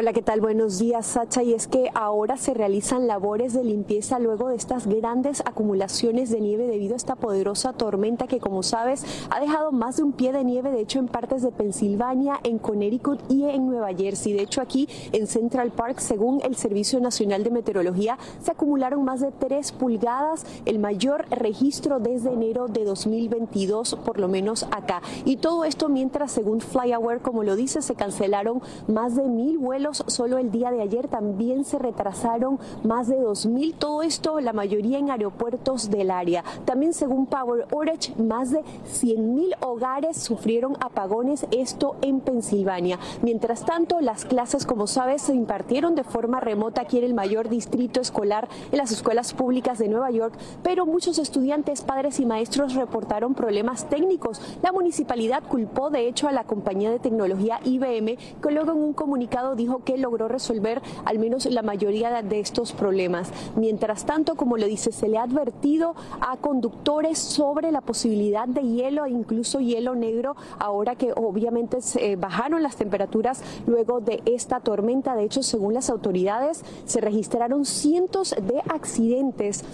Hola, 0.01 0.13
¿qué 0.13 0.23
tal? 0.23 0.41
Buenos 0.41 0.79
días, 0.79 1.07
Sacha. 1.07 1.43
Y 1.43 1.55
es 1.55 1.67
que 1.67 1.91
ahora 1.93 2.37
se 2.37 2.55
realizan 2.55 3.09
labores 3.09 3.53
de 3.53 3.65
limpieza 3.65 4.21
luego 4.21 4.49
de 4.49 4.55
estas 4.55 4.87
grandes 4.87 5.41
acumulaciones 5.41 6.31
de 6.31 6.41
nieve 6.41 6.69
debido 6.69 6.95
a 6.95 6.97
esta 6.97 7.17
poderosa 7.17 7.73
tormenta 7.73 8.29
que, 8.29 8.39
como 8.39 8.63
sabes, 8.63 9.05
ha 9.29 9.41
dejado 9.41 9.73
más 9.73 9.97
de 9.97 10.05
un 10.05 10.13
pie 10.13 10.31
de 10.31 10.45
nieve, 10.45 10.71
de 10.71 10.83
hecho, 10.83 11.01
en 11.01 11.09
partes 11.09 11.43
de 11.43 11.51
Pensilvania, 11.51 12.39
en 12.45 12.61
Connecticut 12.61 13.19
y 13.29 13.47
en 13.47 13.67
Nueva 13.67 13.89
Jersey. 13.93 14.35
De 14.35 14.43
hecho, 14.43 14.61
aquí 14.61 14.89
en 15.11 15.27
Central 15.27 15.73
Park, 15.73 15.99
según 15.99 16.43
el 16.45 16.55
Servicio 16.55 17.01
Nacional 17.01 17.43
de 17.43 17.51
Meteorología, 17.51 18.19
se 18.41 18.53
acumularon 18.53 19.05
más 19.05 19.19
de 19.19 19.33
3 19.33 19.73
pulgadas, 19.73 20.47
el 20.65 20.79
mayor 20.79 21.27
registro 21.31 21.99
desde 21.99 22.33
enero 22.33 22.69
de 22.69 22.85
2022, 22.85 23.97
por 24.05 24.21
lo 24.21 24.29
menos 24.29 24.63
acá. 24.71 25.03
Y 25.25 25.39
todo 25.39 25.65
esto 25.65 25.89
mientras, 25.89 26.31
según 26.31 26.61
FlyAware, 26.61 27.21
como 27.21 27.43
lo 27.43 27.57
dice, 27.57 27.83
se 27.83 27.97
cancelaron 27.97 28.63
más 28.87 29.17
de 29.17 29.25
mil 29.25 29.59
vuelos 29.59 29.88
solo 29.95 30.39
el 30.39 30.51
día 30.51 30.71
de 30.71 30.83
ayer 30.83 31.09
también 31.09 31.65
se 31.65 31.79
retrasaron 31.79 32.59
más 32.85 33.09
de 33.09 33.19
2.000, 33.19 33.75
todo 33.75 34.03
esto 34.03 34.41
la 34.41 34.53
mayoría 34.53 34.99
en 34.99 35.11
aeropuertos 35.11 35.91
del 35.91 36.11
área. 36.11 36.45
También 36.65 36.93
según 36.93 37.27
Power 37.27 37.67
Orange, 37.73 38.15
más 38.23 38.51
de 38.51 38.61
100.000 38.61 39.57
hogares 39.61 40.17
sufrieron 40.17 40.77
apagones, 40.81 41.47
esto 41.51 41.97
en 42.03 42.21
Pensilvania. 42.21 42.99
Mientras 43.23 43.65
tanto, 43.65 44.01
las 44.01 44.25
clases, 44.25 44.67
como 44.67 44.87
sabes, 44.87 45.23
se 45.23 45.35
impartieron 45.35 45.95
de 45.95 46.05
forma 46.05 46.41
remota 46.41 46.83
aquí 46.83 46.99
en 46.99 47.05
el 47.05 47.15
mayor 47.15 47.49
distrito 47.49 48.01
escolar 48.01 48.49
en 48.73 48.79
las 48.79 48.93
escuelas 48.93 49.35
públicas 49.35 49.79
de 49.79 49.89
Nueva 49.89 50.11
York, 50.11 50.35
pero 50.63 50.87
muchos 50.87 51.19
estudiantes, 51.19 51.83
padres 51.83 52.21
y 52.21 52.27
maestros 52.27 52.75
reportaron 52.75 53.35
problemas 53.35 53.89
técnicos. 53.89 54.41
La 54.63 54.73
municipalidad 54.73 55.43
culpó 55.49 55.91
de 55.91 56.09
hecho 56.09 56.29
a 56.29 56.33
la 56.33 56.45
compañía 56.45 56.91
de 56.91 56.99
tecnología 56.99 57.61
IBM, 57.65 58.17
que 58.43 58.51
luego 58.51 58.73
en 58.73 58.79
un 58.79 58.93
comunicado 58.93 59.55
dijo 59.55 59.68
que 59.85 59.99
logró 59.99 60.29
resolver 60.29 60.83
al 61.05 61.19
menos 61.19 61.47
la 61.47 61.63
mayoría 61.63 62.23
de 62.23 62.41
estos 62.41 62.73
problemas. 62.73 63.31
Mientras 63.57 64.07
tanto, 64.07 64.35
como 64.35 64.57
lo 64.57 64.67
dice, 64.67 64.93
se 64.93 65.09
le 65.09 65.19
ha 65.19 65.23
advertido 65.23 65.95
a 66.21 66.37
conductores 66.39 67.19
sobre 67.19 67.71
la 67.71 67.81
posibilidad 67.81 68.49
de 68.49 68.63
hielo 68.63 69.05
e 69.05 69.11
incluso 69.11 69.61
hielo 69.61 69.95
negro 69.95 70.37
ahora 70.59 70.97
que 70.97 71.13
obviamente 71.15 71.81
se 71.81 72.17
bajaron 72.17 72.63
las 72.63 72.77
temperaturas 72.77 73.43
luego 73.67 74.01
de 74.01 74.23
esta 74.25 74.61
tormenta. 74.61 75.15
De 75.15 75.25
hecho, 75.25 75.43
según 75.43 75.75
las 75.75 75.91
autoridades, 75.91 76.65
se 76.87 77.01
registraron 77.01 77.65
cientos 77.65 78.35
de 78.41 78.61
accidentes 78.69 79.65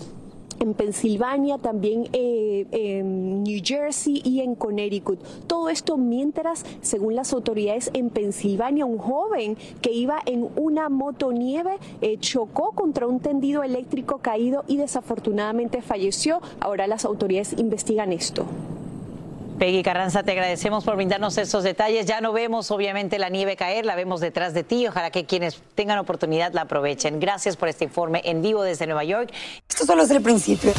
en 0.60 0.74
Pensilvania, 0.74 1.58
también 1.58 2.08
eh, 2.12 2.66
en 2.70 3.42
New 3.42 3.60
Jersey 3.62 4.20
y 4.24 4.40
en 4.40 4.54
Connecticut. 4.54 5.20
Todo 5.46 5.68
esto 5.68 5.96
mientras, 5.96 6.64
según 6.80 7.14
las 7.14 7.32
autoridades 7.32 7.90
en 7.94 8.10
Pensilvania, 8.10 8.84
un 8.84 8.98
joven 8.98 9.56
que 9.80 9.92
iba 9.92 10.18
en 10.26 10.48
una 10.56 10.88
motonieve 10.88 11.78
eh, 12.00 12.18
chocó 12.18 12.72
contra 12.72 13.06
un 13.06 13.20
tendido 13.20 13.62
eléctrico 13.62 14.18
caído 14.18 14.64
y 14.66 14.76
desafortunadamente 14.76 15.82
falleció. 15.82 16.40
Ahora 16.60 16.86
las 16.86 17.04
autoridades 17.04 17.54
investigan 17.58 18.12
esto. 18.12 18.46
Peggy 19.58 19.82
Carranza, 19.82 20.22
te 20.22 20.32
agradecemos 20.32 20.84
por 20.84 20.96
brindarnos 20.96 21.38
estos 21.38 21.62
detalles. 21.62 22.06
Ya 22.06 22.20
no 22.20 22.32
vemos, 22.32 22.70
obviamente, 22.70 23.18
la 23.18 23.28
nieve 23.28 23.56
caer, 23.56 23.86
la 23.86 23.94
vemos 23.94 24.20
detrás 24.20 24.52
de 24.52 24.64
ti. 24.64 24.86
Ojalá 24.86 25.10
que 25.10 25.26
quienes 25.26 25.62
tengan 25.74 25.98
oportunidad 25.98 26.52
la 26.52 26.62
aprovechen. 26.62 27.20
Gracias 27.20 27.56
por 27.56 27.68
este 27.68 27.84
informe 27.84 28.20
en 28.24 28.42
vivo 28.42 28.62
desde 28.62 28.86
Nueva 28.86 29.04
York. 29.04 29.32
Esto 29.68 29.86
solo 29.86 30.02
es 30.02 30.10
el 30.10 30.22
principio. 30.22 30.72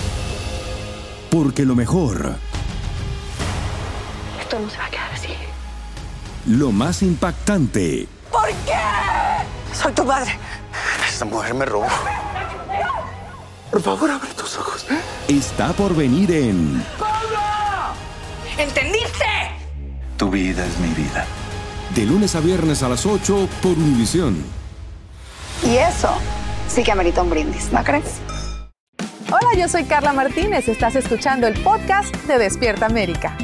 Porque 1.32 1.63
lo 1.63 1.75
mejor. 1.75 2.36
Esto 4.41 4.60
no 4.60 4.70
se 4.70 4.77
va 4.77 4.86
a 4.86 4.89
quedar 4.89 5.12
así. 5.13 5.29
Lo 6.48 6.72
más 6.72 7.01
impactante. 7.01 8.08
¿Por 8.32 8.50
qué? 8.50 9.74
Soy 9.74 9.94
tu 9.94 10.03
madre. 10.03 10.38
Esta 11.08 11.25
mujer 11.25 11.53
me 11.53 11.65
robó. 11.65 11.88
Por 13.72 13.82
favor, 13.82 14.12
abre 14.12 14.29
tus 14.34 14.58
ojos. 14.58 14.86
Está 15.27 15.74
por 15.74 15.96
venir 15.96 16.32
en. 16.32 16.84
¿Entendiste? 18.57 19.25
Tu 20.17 20.29
vida 20.29 20.65
es 20.65 20.79
mi 20.79 20.89
vida. 20.89 21.25
De 21.93 22.05
lunes 22.05 22.35
a 22.35 22.39
viernes 22.39 22.83
a 22.83 22.89
las 22.89 23.05
8 23.05 23.50
por 23.62 23.74
Univisión. 23.74 24.43
Y 25.63 25.75
eso 25.75 26.09
sí 26.67 26.83
que 26.83 26.91
amerita 26.91 27.21
un 27.21 27.29
brindis, 27.29 27.71
¿no 27.71 27.83
crees? 27.83 28.19
Hola, 29.27 29.59
yo 29.59 29.67
soy 29.67 29.83
Carla 29.83 30.13
Martínez. 30.13 30.67
Estás 30.69 30.95
escuchando 30.95 31.47
el 31.47 31.59
podcast 31.62 32.15
de 32.27 32.38
Despierta 32.38 32.85
América. 32.85 33.38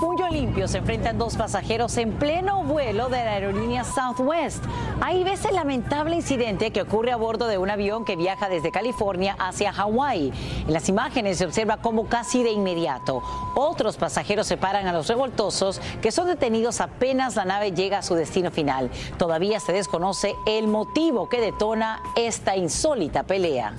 Puño 0.00 0.30
limpio 0.30 0.66
se 0.66 0.78
enfrentan 0.78 1.18
dos 1.18 1.36
pasajeros 1.36 1.98
en 1.98 2.12
pleno 2.12 2.64
vuelo 2.64 3.10
de 3.10 3.22
la 3.22 3.32
aerolínea 3.32 3.84
Southwest. 3.84 4.64
Ahí 5.02 5.24
ves 5.24 5.44
el 5.44 5.54
lamentable 5.54 6.16
incidente 6.16 6.70
que 6.70 6.80
ocurre 6.80 7.12
a 7.12 7.16
bordo 7.16 7.46
de 7.46 7.58
un 7.58 7.68
avión 7.68 8.06
que 8.06 8.16
viaja 8.16 8.48
desde 8.48 8.70
California 8.70 9.36
hacia 9.38 9.74
Hawái. 9.74 10.32
En 10.66 10.72
las 10.72 10.88
imágenes 10.88 11.36
se 11.36 11.44
observa 11.44 11.76
cómo 11.76 12.06
casi 12.06 12.42
de 12.42 12.50
inmediato 12.50 13.22
otros 13.54 13.98
pasajeros 13.98 14.46
separan 14.46 14.86
a 14.86 14.92
los 14.94 15.06
revoltosos 15.06 15.82
que 16.00 16.12
son 16.12 16.28
detenidos 16.28 16.80
apenas 16.80 17.36
la 17.36 17.44
nave 17.44 17.72
llega 17.72 17.98
a 17.98 18.02
su 18.02 18.14
destino 18.14 18.50
final. 18.50 18.90
Todavía 19.18 19.60
se 19.60 19.74
desconoce 19.74 20.34
el 20.46 20.66
motivo 20.66 21.28
que 21.28 21.42
detona 21.42 22.00
esta 22.16 22.56
insólita 22.56 23.24
pelea. 23.24 23.74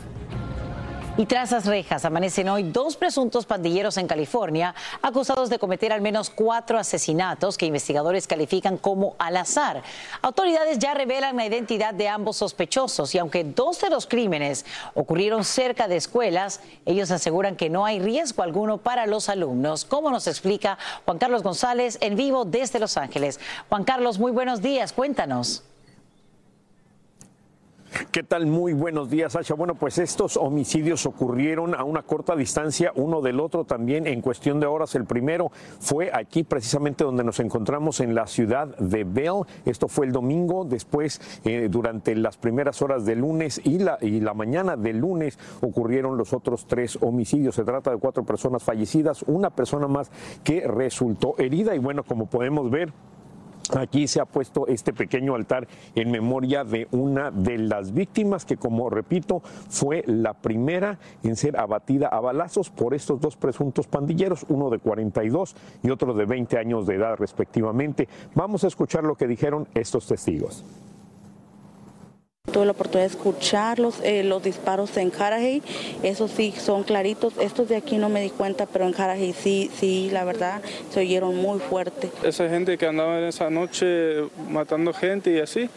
Y 1.17 1.25
tras 1.25 1.51
las 1.51 1.65
rejas 1.65 2.05
amanecen 2.05 2.47
hoy 2.47 2.63
dos 2.63 2.95
presuntos 2.95 3.45
pandilleros 3.45 3.97
en 3.97 4.07
California 4.07 4.73
acusados 5.01 5.49
de 5.49 5.59
cometer 5.59 5.91
al 5.91 5.99
menos 5.99 6.29
cuatro 6.29 6.79
asesinatos 6.79 7.57
que 7.57 7.65
investigadores 7.65 8.27
califican 8.27 8.77
como 8.77 9.15
al 9.19 9.35
azar. 9.35 9.83
Autoridades 10.21 10.79
ya 10.79 10.93
revelan 10.93 11.35
la 11.35 11.45
identidad 11.45 11.93
de 11.93 12.07
ambos 12.07 12.37
sospechosos 12.37 13.13
y 13.13 13.17
aunque 13.17 13.43
dos 13.43 13.81
de 13.81 13.89
los 13.89 14.07
crímenes 14.07 14.65
ocurrieron 14.93 15.43
cerca 15.43 15.89
de 15.89 15.97
escuelas, 15.97 16.61
ellos 16.85 17.11
aseguran 17.11 17.57
que 17.57 17.69
no 17.69 17.85
hay 17.85 17.99
riesgo 17.99 18.41
alguno 18.41 18.77
para 18.77 19.05
los 19.05 19.27
alumnos, 19.27 19.83
como 19.83 20.11
nos 20.11 20.27
explica 20.27 20.77
Juan 21.03 21.17
Carlos 21.17 21.43
González 21.43 21.97
en 21.99 22.15
vivo 22.15 22.45
desde 22.45 22.79
Los 22.79 22.95
Ángeles. 22.95 23.37
Juan 23.67 23.83
Carlos, 23.83 24.17
muy 24.17 24.31
buenos 24.31 24.61
días, 24.61 24.93
cuéntanos. 24.93 25.63
¿Qué 28.11 28.23
tal? 28.23 28.47
Muy 28.47 28.71
buenos 28.71 29.09
días, 29.09 29.33
Sasha. 29.33 29.53
Bueno, 29.53 29.75
pues 29.75 29.97
estos 29.97 30.37
homicidios 30.37 31.05
ocurrieron 31.05 31.75
a 31.75 31.83
una 31.83 32.03
corta 32.03 32.37
distancia 32.37 32.93
uno 32.95 33.21
del 33.21 33.41
otro 33.41 33.65
también 33.65 34.07
en 34.07 34.21
cuestión 34.21 34.61
de 34.61 34.65
horas. 34.65 34.95
El 34.95 35.03
primero 35.03 35.51
fue 35.79 36.09
aquí 36.13 36.43
precisamente 36.43 37.03
donde 37.03 37.25
nos 37.25 37.41
encontramos 37.41 37.99
en 37.99 38.15
la 38.15 38.27
ciudad 38.27 38.77
de 38.77 39.03
Bell. 39.03 39.41
Esto 39.65 39.89
fue 39.89 40.05
el 40.05 40.13
domingo. 40.13 40.63
Después, 40.63 41.19
eh, 41.43 41.67
durante 41.69 42.15
las 42.15 42.37
primeras 42.37 42.81
horas 42.81 43.05
del 43.05 43.19
lunes 43.19 43.59
y 43.65 43.79
la, 43.79 43.97
y 43.99 44.21
la 44.21 44.33
mañana 44.33 44.77
del 44.77 44.97
lunes 44.97 45.37
ocurrieron 45.59 46.17
los 46.17 46.31
otros 46.31 46.67
tres 46.67 46.97
homicidios. 47.01 47.55
Se 47.55 47.65
trata 47.65 47.91
de 47.91 47.97
cuatro 47.97 48.23
personas 48.23 48.63
fallecidas, 48.63 49.23
una 49.23 49.49
persona 49.49 49.89
más 49.89 50.09
que 50.45 50.65
resultó 50.65 51.35
herida 51.37 51.75
y 51.75 51.79
bueno, 51.79 52.03
como 52.03 52.27
podemos 52.27 52.71
ver, 52.71 52.93
Aquí 53.77 54.07
se 54.07 54.19
ha 54.19 54.25
puesto 54.25 54.67
este 54.67 54.93
pequeño 54.93 55.35
altar 55.35 55.67
en 55.95 56.11
memoria 56.11 56.63
de 56.63 56.87
una 56.91 57.31
de 57.31 57.57
las 57.57 57.93
víctimas 57.93 58.45
que, 58.45 58.57
como 58.57 58.89
repito, 58.89 59.41
fue 59.69 60.03
la 60.07 60.33
primera 60.33 60.99
en 61.23 61.35
ser 61.35 61.57
abatida 61.57 62.07
a 62.07 62.19
balazos 62.19 62.69
por 62.69 62.93
estos 62.93 63.21
dos 63.21 63.37
presuntos 63.37 63.87
pandilleros, 63.87 64.45
uno 64.49 64.69
de 64.69 64.79
42 64.79 65.55
y 65.83 65.89
otro 65.89 66.13
de 66.13 66.25
20 66.25 66.57
años 66.57 66.85
de 66.85 66.95
edad 66.95 67.15
respectivamente. 67.17 68.07
Vamos 68.35 68.63
a 68.63 68.67
escuchar 68.67 69.03
lo 69.03 69.15
que 69.15 69.27
dijeron 69.27 69.67
estos 69.73 70.07
testigos. 70.07 70.63
Tuve 72.51 72.65
la 72.65 72.71
oportunidad 72.71 73.09
de 73.09 73.15
escucharlos, 73.15 73.95
eh, 74.03 74.23
los 74.23 74.43
disparos 74.43 74.95
en 74.97 75.09
Carajay, 75.09 75.61
esos 76.03 76.31
sí 76.31 76.53
son 76.57 76.83
claritos. 76.83 77.33
Estos 77.39 77.69
de 77.69 77.77
aquí 77.77 77.97
no 77.97 78.09
me 78.09 78.21
di 78.21 78.29
cuenta, 78.29 78.65
pero 78.65 78.85
en 78.85 78.93
Carajay 78.93 79.33
sí, 79.33 79.71
sí, 79.79 80.09
la 80.11 80.23
verdad, 80.23 80.61
se 80.93 80.99
oyeron 80.99 81.35
muy 81.35 81.59
fuerte. 81.59 82.09
Esa 82.23 82.49
gente 82.49 82.77
que 82.77 82.85
andaba 82.85 83.19
en 83.19 83.25
esa 83.25 83.49
noche 83.49 84.23
matando 84.49 84.93
gente 84.93 85.31
y 85.31 85.39
así, 85.39 85.69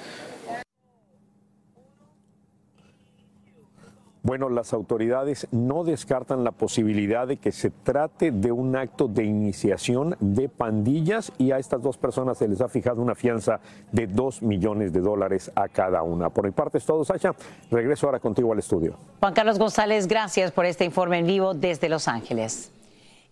Bueno, 4.25 4.49
las 4.49 4.73
autoridades 4.73 5.47
no 5.53 5.85
descartan 5.85 6.45
la 6.45 6.51
posibilidad 6.51 7.29
de 7.29 7.37
que 7.37 7.53
se 7.53 7.69
trate 7.69 8.31
de 8.31 8.51
un 8.53 8.75
acto 8.75 9.07
de 9.07 9.23
iniciación 9.23 10.17
de 10.19 10.49
pandillas 10.49 11.31
y 11.37 11.51
a 11.51 11.59
estas 11.59 11.83
dos 11.83 11.99
personas 11.99 12.39
se 12.39 12.49
les 12.49 12.63
ha 12.63 12.69
fijado 12.69 13.03
una 13.03 13.15
fianza 13.15 13.61
de 13.93 14.07
dos 14.07 14.41
millones 14.41 14.95
de 14.95 15.01
dólares 15.01 15.53
a 15.55 15.69
cada 15.69 16.03
una. 16.03 16.31
Por 16.31 16.47
mi 16.47 16.53
parte 16.53 16.79
es 16.79 16.87
todo, 16.87 17.05
Sasha. 17.05 17.35
Regreso 17.71 18.07
ahora 18.07 18.19
contigo 18.19 18.51
al 18.51 18.61
estudio. 18.61 18.97
Juan 19.21 19.35
Carlos 19.35 19.59
González, 19.59 20.09
gracias 20.09 20.53
por 20.53 20.65
este 20.65 20.87
informe 20.87 21.19
en 21.19 21.27
vivo 21.27 21.53
desde 21.53 21.91
Los 21.91 22.09
Ángeles. 22.09 22.74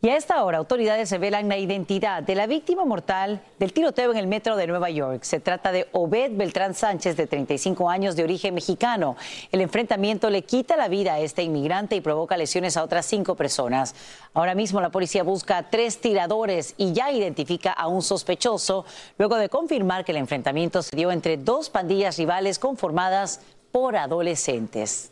Y 0.04 0.09
a 0.09 0.16
esta 0.16 0.42
hora, 0.42 0.59
autoridades 0.59 1.12
revelan 1.12 1.49
la 1.49 1.59
identidad 1.59 2.25
de 2.25 2.35
la 2.35 2.49
víctima 2.49 2.85
mortal 2.85 3.40
del 3.61 3.73
tiroteo 3.73 4.11
en 4.11 4.16
el 4.16 4.26
metro 4.26 4.56
de 4.56 4.66
Nueva 4.66 4.90
York. 4.90 5.23
Se 5.23 5.38
trata 5.38 5.71
de 5.71 5.87
Obed 5.92 6.32
Beltrán 6.32 6.75
Sánchez, 6.75 7.16
de 7.16 7.28
35 7.28 7.88
años, 7.88 8.16
de 8.16 8.25
origen 8.25 8.52
mexicano. 8.52 9.14
El 9.52 9.61
enfrentamiento 9.61 10.28
le 10.28 10.42
quita 10.42 10.76
la 10.76 10.88
vida 10.88 11.14
a 11.14 11.21
este 11.21 11.44
inmigrante 11.44 11.94
y 11.94 12.00
provoca 12.00 12.37
lesiones 12.37 12.76
a 12.76 12.82
otras 12.82 13.06
cinco 13.06 13.37
personas. 13.37 13.94
Ahora 14.35 14.56
mismo 14.56 14.80
la 14.80 14.90
policía 14.90 15.23
busca 15.23 15.56
a 15.56 15.71
tres 15.71 16.00
tiradores 16.00 16.75
y 16.78 16.92
ya 16.92 17.12
identifica 17.12 17.71
a 17.71 17.87
un 17.87 18.02
sospechoso, 18.02 18.85
luego 19.18 19.37
de 19.37 19.50
confirmar 19.50 20.04
que 20.04 20.11
el 20.11 20.18
enfrentamiento 20.18 20.82
se 20.82 20.97
dio 20.97 21.12
entre 21.12 21.37
dos 21.37 21.71
pandillas 21.71 22.18
rivales 22.18 22.59
conformadas 22.59 23.40
por 23.71 23.94
adolescentes. 23.94 25.12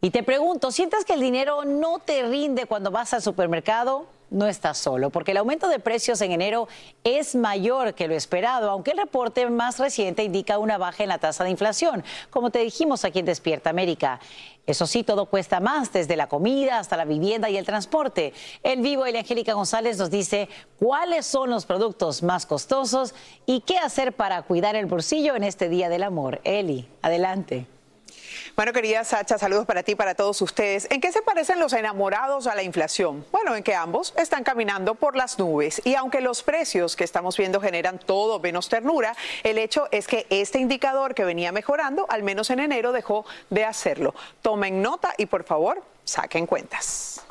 Y 0.00 0.10
te 0.10 0.22
pregunto, 0.22 0.70
¿sientes 0.70 1.04
que 1.04 1.12
el 1.12 1.20
dinero 1.20 1.64
no 1.64 1.98
te 1.98 2.22
rinde 2.22 2.66
cuando 2.66 2.90
vas 2.90 3.12
al 3.12 3.22
supermercado? 3.22 4.06
no 4.30 4.46
está 4.46 4.74
solo, 4.74 5.10
porque 5.10 5.32
el 5.32 5.38
aumento 5.38 5.68
de 5.68 5.80
precios 5.80 6.20
en 6.20 6.32
enero 6.32 6.68
es 7.04 7.34
mayor 7.34 7.94
que 7.94 8.08
lo 8.08 8.14
esperado, 8.14 8.70
aunque 8.70 8.92
el 8.92 8.98
reporte 8.98 9.48
más 9.50 9.78
reciente 9.78 10.24
indica 10.24 10.58
una 10.58 10.78
baja 10.78 11.02
en 11.02 11.08
la 11.08 11.18
tasa 11.18 11.44
de 11.44 11.50
inflación, 11.50 12.04
como 12.30 12.50
te 12.50 12.60
dijimos 12.60 13.04
aquí 13.04 13.18
en 13.18 13.26
Despierta 13.26 13.70
América. 13.70 14.20
Eso 14.66 14.86
sí, 14.86 15.02
todo 15.02 15.26
cuesta 15.26 15.58
más, 15.58 15.92
desde 15.92 16.16
la 16.16 16.28
comida 16.28 16.78
hasta 16.78 16.96
la 16.96 17.04
vivienda 17.04 17.50
y 17.50 17.56
el 17.56 17.66
transporte. 17.66 18.32
En 18.62 18.82
vivo, 18.82 19.04
el 19.04 19.16
Angélica 19.16 19.54
González 19.54 19.98
nos 19.98 20.10
dice 20.10 20.48
cuáles 20.78 21.26
son 21.26 21.50
los 21.50 21.66
productos 21.66 22.22
más 22.22 22.46
costosos 22.46 23.14
y 23.46 23.62
qué 23.62 23.78
hacer 23.78 24.12
para 24.12 24.42
cuidar 24.42 24.76
el 24.76 24.86
bolsillo 24.86 25.34
en 25.34 25.42
este 25.42 25.68
Día 25.68 25.88
del 25.88 26.04
Amor. 26.04 26.40
Eli, 26.44 26.88
adelante. 27.02 27.66
Bueno, 28.56 28.72
querida 28.72 29.04
Sacha, 29.04 29.38
saludos 29.38 29.64
para 29.64 29.82
ti 29.82 29.92
y 29.92 29.94
para 29.94 30.14
todos 30.14 30.42
ustedes. 30.42 30.86
¿En 30.90 31.00
qué 31.00 31.12
se 31.12 31.22
parecen 31.22 31.60
los 31.60 31.72
enamorados 31.72 32.46
a 32.46 32.54
la 32.54 32.62
inflación? 32.62 33.24
Bueno, 33.30 33.54
en 33.54 33.62
que 33.62 33.74
ambos 33.74 34.12
están 34.16 34.44
caminando 34.44 34.94
por 34.94 35.16
las 35.16 35.38
nubes. 35.38 35.80
Y 35.84 35.94
aunque 35.94 36.20
los 36.20 36.42
precios 36.42 36.96
que 36.96 37.04
estamos 37.04 37.36
viendo 37.36 37.60
generan 37.60 37.98
todo 37.98 38.40
menos 38.40 38.68
ternura, 38.68 39.14
el 39.44 39.58
hecho 39.58 39.88
es 39.92 40.06
que 40.06 40.26
este 40.30 40.58
indicador 40.58 41.14
que 41.14 41.24
venía 41.24 41.52
mejorando, 41.52 42.06
al 42.08 42.22
menos 42.22 42.50
en 42.50 42.60
enero, 42.60 42.92
dejó 42.92 43.24
de 43.50 43.64
hacerlo. 43.64 44.14
Tomen 44.42 44.82
nota 44.82 45.14
y 45.16 45.26
por 45.26 45.44
favor, 45.44 45.82
saquen 46.04 46.46
cuentas. 46.46 47.22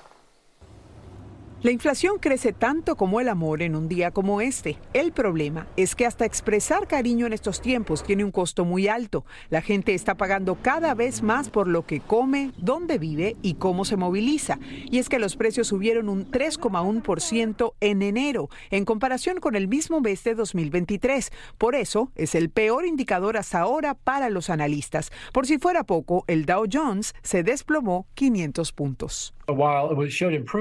La 1.61 1.71
inflación 1.71 2.19
crece 2.21 2.53
tanto 2.53 2.95
como 2.95 3.19
el 3.19 3.27
amor 3.27 3.61
en 3.61 3.75
un 3.75 3.89
día 3.89 4.11
como 4.11 4.39
este. 4.39 4.77
El 4.93 5.11
problema 5.11 5.67
es 5.75 5.93
que 5.93 6.05
hasta 6.05 6.23
expresar 6.23 6.87
cariño 6.87 7.25
en 7.25 7.33
estos 7.33 7.59
tiempos 7.59 8.01
tiene 8.01 8.23
un 8.23 8.31
costo 8.31 8.63
muy 8.63 8.87
alto. 8.87 9.25
La 9.49 9.61
gente 9.61 9.93
está 9.93 10.15
pagando 10.15 10.55
cada 10.55 10.93
vez 10.93 11.21
más 11.21 11.49
por 11.49 11.67
lo 11.67 11.85
que 11.85 11.99
come, 11.99 12.53
dónde 12.55 12.97
vive 12.97 13.35
y 13.41 13.55
cómo 13.55 13.83
se 13.83 13.97
moviliza. 13.97 14.57
Y 14.89 14.99
es 14.99 15.09
que 15.09 15.19
los 15.19 15.35
precios 15.35 15.67
subieron 15.67 16.07
un 16.07 16.31
3,1% 16.31 17.73
en 17.81 18.01
enero 18.03 18.47
en 18.71 18.85
comparación 18.85 19.41
con 19.41 19.55
el 19.55 19.67
mismo 19.67 19.99
mes 19.99 20.23
de 20.23 20.35
2023. 20.35 21.29
Por 21.57 21.75
eso 21.75 22.13
es 22.15 22.35
el 22.35 22.49
peor 22.49 22.85
indicador 22.85 23.35
hasta 23.35 23.59
ahora 23.59 23.95
para 23.95 24.29
los 24.29 24.49
analistas. 24.49 25.11
Por 25.33 25.45
si 25.45 25.57
fuera 25.57 25.83
poco, 25.83 26.23
el 26.27 26.45
Dow 26.45 26.67
Jones 26.71 27.13
se 27.21 27.43
desplomó 27.43 28.07
500 28.13 28.71
puntos. 28.71 29.33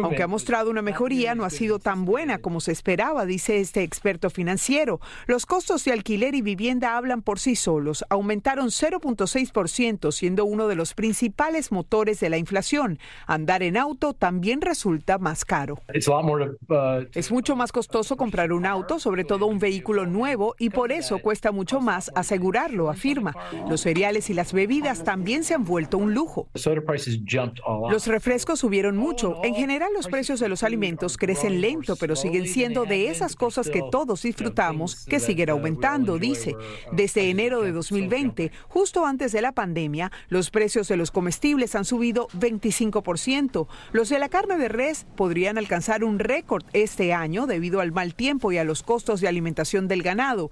Aunque 0.02 0.22
ha 0.22 0.26
mostrado 0.26 0.70
una 0.70 0.82
mejoría, 0.88 1.34
no 1.34 1.44
ha 1.44 1.50
sido 1.50 1.78
tan 1.78 2.06
buena 2.06 2.38
como 2.38 2.60
se 2.60 2.72
esperaba, 2.72 3.26
dice 3.26 3.60
este 3.60 3.82
experto 3.82 4.30
financiero. 4.30 5.00
Los 5.26 5.44
costos 5.44 5.84
de 5.84 5.92
alquiler 5.92 6.34
y 6.34 6.40
vivienda 6.40 6.96
hablan 6.96 7.20
por 7.20 7.38
sí 7.38 7.56
solos. 7.56 8.06
Aumentaron 8.08 8.68
0.6%, 8.68 10.10
siendo 10.12 10.46
uno 10.46 10.66
de 10.66 10.76
los 10.76 10.94
principales 10.94 11.72
motores 11.72 12.20
de 12.20 12.30
la 12.30 12.38
inflación. 12.38 12.98
Andar 13.26 13.62
en 13.62 13.76
auto 13.76 14.14
también 14.14 14.62
resulta 14.62 15.18
más 15.18 15.44
caro. 15.44 15.78
Uh, 15.88 17.04
es 17.12 17.30
mucho 17.30 17.54
más 17.54 17.70
costoso 17.70 18.16
comprar 18.16 18.54
un 18.54 18.64
auto, 18.64 18.98
sobre 18.98 19.24
todo 19.24 19.44
un 19.44 19.58
vehículo 19.58 20.06
nuevo, 20.06 20.54
y 20.58 20.70
por 20.70 20.90
eso 20.90 21.18
cuesta 21.18 21.52
mucho 21.52 21.82
más 21.82 22.10
asegurarlo, 22.14 22.88
afirma. 22.88 23.34
Los 23.68 23.82
cereales 23.82 24.30
y 24.30 24.34
las 24.34 24.54
bebidas 24.54 25.04
también 25.04 25.44
se 25.44 25.52
han 25.52 25.64
vuelto 25.64 25.98
un 25.98 26.14
lujo. 26.14 26.48
Los 27.90 28.06
refrescos 28.06 28.60
subieron 28.60 28.96
mucho. 28.96 29.40
En 29.44 29.54
general, 29.54 29.90
los 29.94 30.08
precios 30.08 30.40
de 30.40 30.48
los 30.48 30.62
alimentos 30.62 30.77
crecen 31.18 31.60
lento, 31.60 31.96
pero 31.96 32.16
siguen 32.16 32.46
siendo 32.46 32.84
de 32.84 33.08
esas 33.08 33.36
cosas 33.36 33.68
que 33.68 33.82
todos 33.90 34.22
disfrutamos 34.22 35.04
que 35.06 35.20
siguen 35.20 35.50
aumentando, 35.50 36.18
dice. 36.18 36.56
Desde 36.92 37.30
enero 37.30 37.62
de 37.62 37.72
2020, 37.72 38.52
justo 38.68 39.04
antes 39.04 39.32
de 39.32 39.42
la 39.42 39.52
pandemia, 39.52 40.12
los 40.28 40.50
precios 40.50 40.88
de 40.88 40.96
los 40.96 41.10
comestibles 41.10 41.74
han 41.74 41.84
subido 41.84 42.28
25%. 42.28 43.66
Los 43.92 44.08
de 44.08 44.18
la 44.18 44.28
carne 44.28 44.56
de 44.56 44.68
res 44.68 45.06
podrían 45.16 45.58
alcanzar 45.58 46.04
un 46.04 46.18
récord 46.18 46.64
este 46.72 47.12
año 47.12 47.46
debido 47.46 47.80
al 47.80 47.92
mal 47.92 48.14
tiempo 48.14 48.52
y 48.52 48.58
a 48.58 48.64
los 48.64 48.82
costos 48.82 49.20
de 49.20 49.28
alimentación 49.28 49.88
del 49.88 50.02
ganado. 50.02 50.50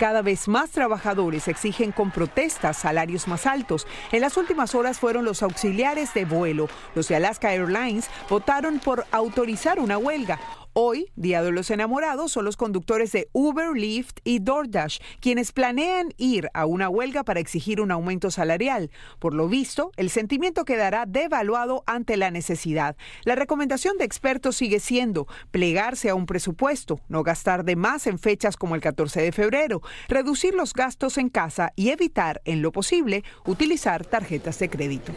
Cada 0.00 0.22
vez 0.22 0.48
más 0.48 0.70
trabajadores 0.70 1.46
exigen 1.46 1.92
con 1.92 2.10
protestas 2.10 2.78
salarios 2.78 3.28
más 3.28 3.44
altos. 3.44 3.86
En 4.12 4.22
las 4.22 4.38
últimas 4.38 4.74
horas 4.74 4.98
fueron 4.98 5.26
los 5.26 5.42
auxiliares 5.42 6.14
de 6.14 6.24
vuelo. 6.24 6.70
Los 6.94 7.08
de 7.08 7.16
Alaska 7.16 7.52
Airlines 7.52 8.08
votaron 8.30 8.78
por 8.78 9.04
autorizar 9.12 9.78
una 9.78 9.98
huelga. 9.98 10.40
Hoy, 10.82 11.12
Día 11.14 11.42
de 11.42 11.52
los 11.52 11.70
Enamorados, 11.70 12.32
son 12.32 12.46
los 12.46 12.56
conductores 12.56 13.12
de 13.12 13.28
Uber, 13.34 13.72
Lyft 13.76 14.20
y 14.24 14.38
DoorDash 14.38 14.96
quienes 15.20 15.52
planean 15.52 16.14
ir 16.16 16.48
a 16.54 16.64
una 16.64 16.88
huelga 16.88 17.22
para 17.22 17.38
exigir 17.38 17.82
un 17.82 17.90
aumento 17.90 18.30
salarial. 18.30 18.90
Por 19.18 19.34
lo 19.34 19.46
visto, 19.46 19.92
el 19.98 20.08
sentimiento 20.08 20.64
quedará 20.64 21.04
devaluado 21.04 21.84
ante 21.84 22.16
la 22.16 22.30
necesidad. 22.30 22.96
La 23.24 23.34
recomendación 23.34 23.98
de 23.98 24.06
expertos 24.06 24.56
sigue 24.56 24.80
siendo 24.80 25.26
plegarse 25.50 26.08
a 26.08 26.14
un 26.14 26.24
presupuesto, 26.24 26.98
no 27.08 27.24
gastar 27.24 27.66
de 27.66 27.76
más 27.76 28.06
en 28.06 28.18
fechas 28.18 28.56
como 28.56 28.74
el 28.74 28.80
14 28.80 29.20
de 29.20 29.32
febrero, 29.32 29.82
reducir 30.08 30.54
los 30.54 30.72
gastos 30.72 31.18
en 31.18 31.28
casa 31.28 31.74
y 31.76 31.90
evitar, 31.90 32.40
en 32.46 32.62
lo 32.62 32.72
posible, 32.72 33.22
utilizar 33.44 34.06
tarjetas 34.06 34.58
de 34.58 34.70
crédito. 34.70 35.12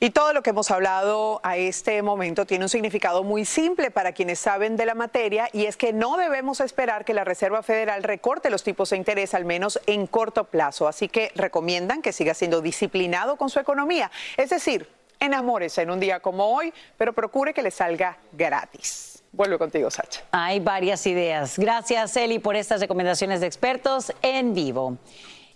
Y 0.00 0.10
todo 0.10 0.32
lo 0.32 0.44
que 0.44 0.50
hemos 0.50 0.70
hablado 0.70 1.40
a 1.42 1.56
este 1.56 2.02
momento 2.02 2.46
tiene 2.46 2.64
un 2.64 2.68
significado 2.68 3.24
muy 3.24 3.44
simple 3.44 3.90
para 3.90 4.12
quienes 4.12 4.38
saben 4.38 4.76
de 4.76 4.86
la 4.86 4.94
materia 4.94 5.48
y 5.52 5.66
es 5.66 5.76
que 5.76 5.92
no 5.92 6.16
debemos 6.16 6.60
esperar 6.60 7.04
que 7.04 7.14
la 7.14 7.24
Reserva 7.24 7.64
Federal 7.64 8.04
recorte 8.04 8.48
los 8.48 8.62
tipos 8.62 8.90
de 8.90 8.96
interés 8.96 9.34
al 9.34 9.44
menos 9.44 9.80
en 9.86 10.06
corto 10.06 10.44
plazo. 10.44 10.86
Así 10.86 11.08
que 11.08 11.32
recomiendan 11.34 12.00
que 12.00 12.12
siga 12.12 12.34
siendo 12.34 12.60
disciplinado 12.60 13.34
con 13.36 13.50
su 13.50 13.58
economía. 13.58 14.12
Es 14.36 14.50
decir, 14.50 14.88
enamórese 15.18 15.82
en 15.82 15.90
un 15.90 15.98
día 15.98 16.20
como 16.20 16.46
hoy, 16.46 16.72
pero 16.96 17.12
procure 17.12 17.52
que 17.52 17.62
le 17.62 17.72
salga 17.72 18.18
gratis. 18.30 19.24
Vuelvo 19.32 19.58
contigo, 19.58 19.90
Sacha. 19.90 20.22
Hay 20.30 20.60
varias 20.60 21.04
ideas. 21.08 21.58
Gracias, 21.58 22.16
Eli, 22.16 22.38
por 22.38 22.54
estas 22.54 22.80
recomendaciones 22.80 23.40
de 23.40 23.48
expertos 23.48 24.12
en 24.22 24.54
vivo. 24.54 24.96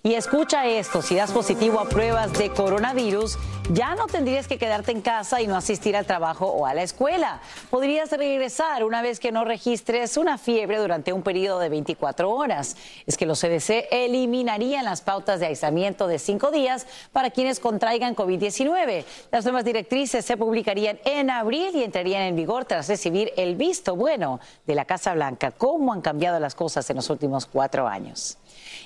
Y 0.05 0.15
escucha 0.15 0.67
esto, 0.67 1.01
si 1.01 1.15
das 1.15 1.31
positivo 1.31 1.79
a 1.79 1.89
pruebas 1.89 2.33
de 2.33 2.51
coronavirus, 2.51 3.39
ya 3.71 3.95
no 3.95 4.09
tendrías 4.09 4.49
que 4.49 4.59
quedarte 4.59 4.91
en 4.91 5.01
casa 5.01 5.41
y 5.41 5.47
no 5.47 5.57
asistir 5.57 5.97
al 5.97 6.07
trabajo 6.07 6.47
o 6.47 6.67
a 6.67 6.75
la 6.75 6.83
escuela. 6.83 7.41
Podrías 7.71 8.11
regresar 8.11 8.83
una 8.83 9.01
vez 9.01 9.21
que 9.21 9.31
no 9.31 9.45
registres 9.45 10.17
una 10.17 10.39
fiebre 10.39 10.79
durante 10.79 11.13
un 11.13 11.23
periodo 11.23 11.61
de 11.61 11.69
24 11.69 12.29
horas. 12.29 12.77
Es 13.07 13.17
que 13.17 13.27
los 13.27 13.41
CDC 13.41 13.87
eliminarían 13.93 14.85
las 14.85 15.03
pautas 15.03 15.39
de 15.39 15.47
aislamiento 15.47 16.09
de 16.09 16.19
cinco 16.19 16.51
días 16.51 16.89
para 17.13 17.31
quienes 17.31 17.61
contraigan 17.61 18.17
COVID-19. 18.17 19.05
Las 19.31 19.45
nuevas 19.45 19.65
directrices 19.65 20.25
se 20.25 20.37
publicarían 20.37 20.99
en 21.05 21.31
abril 21.31 21.77
y 21.77 21.85
entrarían 21.85 22.23
en 22.23 22.35
vigor 22.35 22.65
tras 22.65 22.89
recibir 22.89 23.33
el 23.37 23.55
visto 23.55 23.95
bueno 23.95 24.41
de 24.67 24.75
la 24.75 24.85
Casa 24.85 25.15
Blanca. 25.15 25.53
¿Cómo 25.53 25.93
han 25.93 26.01
cambiado 26.01 26.41
las 26.41 26.57
cosas 26.57 26.91
en 26.91 26.97
los 26.97 27.09
últimos 27.09 27.47
cuatro 27.47 27.87
años? 27.87 28.39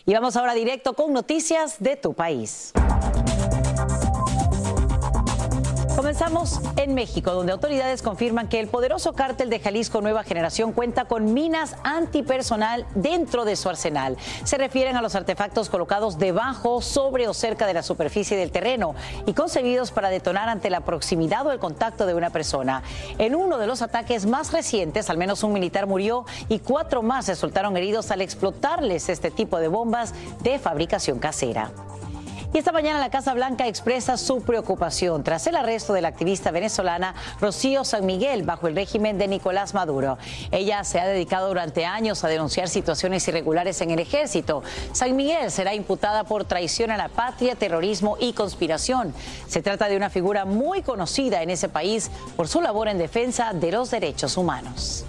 Y 0.08 0.14
vamos 0.14 0.36
ahora 0.36 0.54
directo 0.54 0.94
con 0.94 1.12
noticias 1.12 1.80
de 1.80 1.96
tu 1.96 2.14
país. 2.14 2.72
Comenzamos 5.96 6.60
en 6.76 6.92
México, 6.92 7.32
donde 7.32 7.52
autoridades 7.52 8.02
confirman 8.02 8.48
que 8.48 8.60
el 8.60 8.68
poderoso 8.68 9.14
cártel 9.14 9.48
de 9.48 9.60
Jalisco 9.60 10.02
Nueva 10.02 10.24
Generación 10.24 10.72
cuenta 10.72 11.06
con 11.06 11.32
minas 11.32 11.74
antipersonal 11.84 12.84
dentro 12.94 13.46
de 13.46 13.56
su 13.56 13.70
arsenal. 13.70 14.18
Se 14.44 14.58
refieren 14.58 14.96
a 14.96 15.00
los 15.00 15.14
artefactos 15.14 15.70
colocados 15.70 16.18
debajo, 16.18 16.82
sobre 16.82 17.28
o 17.28 17.32
cerca 17.32 17.66
de 17.66 17.72
la 17.72 17.82
superficie 17.82 18.36
del 18.36 18.50
terreno 18.50 18.94
y 19.24 19.32
concebidos 19.32 19.90
para 19.90 20.10
detonar 20.10 20.50
ante 20.50 20.68
la 20.68 20.82
proximidad 20.82 21.46
o 21.46 21.52
el 21.52 21.58
contacto 21.58 22.04
de 22.04 22.12
una 22.12 22.28
persona. 22.28 22.82
En 23.16 23.34
uno 23.34 23.56
de 23.56 23.66
los 23.66 23.80
ataques 23.80 24.26
más 24.26 24.52
recientes, 24.52 25.08
al 25.08 25.16
menos 25.16 25.44
un 25.44 25.54
militar 25.54 25.86
murió 25.86 26.26
y 26.50 26.58
cuatro 26.58 27.02
más 27.02 27.26
resultaron 27.26 27.74
heridos 27.74 28.10
al 28.10 28.20
explotarles 28.20 29.08
este 29.08 29.30
tipo 29.30 29.58
de 29.58 29.68
bombas 29.68 30.12
de 30.42 30.58
fabricación 30.58 31.18
casera. 31.18 31.70
Y 32.54 32.58
esta 32.58 32.72
mañana 32.72 32.98
la 32.98 33.10
Casa 33.10 33.34
Blanca 33.34 33.66
expresa 33.66 34.16
su 34.16 34.40
preocupación 34.42 35.22
tras 35.22 35.46
el 35.46 35.56
arresto 35.56 35.92
de 35.92 36.00
la 36.00 36.08
activista 36.08 36.50
venezolana 36.50 37.14
Rocío 37.40 37.84
San 37.84 38.06
Miguel 38.06 38.44
bajo 38.44 38.68
el 38.68 38.76
régimen 38.76 39.18
de 39.18 39.28
Nicolás 39.28 39.74
Maduro. 39.74 40.16
Ella 40.50 40.82
se 40.84 41.00
ha 41.00 41.06
dedicado 41.06 41.48
durante 41.48 41.84
años 41.84 42.24
a 42.24 42.28
denunciar 42.28 42.68
situaciones 42.68 43.26
irregulares 43.28 43.80
en 43.80 43.90
el 43.90 43.98
ejército. 43.98 44.62
San 44.92 45.16
Miguel 45.16 45.50
será 45.50 45.74
imputada 45.74 46.24
por 46.24 46.44
traición 46.44 46.90
a 46.90 46.96
la 46.96 47.08
patria, 47.08 47.56
terrorismo 47.56 48.16
y 48.20 48.32
conspiración. 48.32 49.12
Se 49.48 49.62
trata 49.62 49.88
de 49.88 49.96
una 49.96 50.10
figura 50.10 50.44
muy 50.44 50.82
conocida 50.82 51.42
en 51.42 51.50
ese 51.50 51.68
país 51.68 52.10
por 52.36 52.48
su 52.48 52.60
labor 52.60 52.88
en 52.88 52.98
defensa 52.98 53.52
de 53.52 53.72
los 53.72 53.90
derechos 53.90 54.36
humanos. 54.36 55.04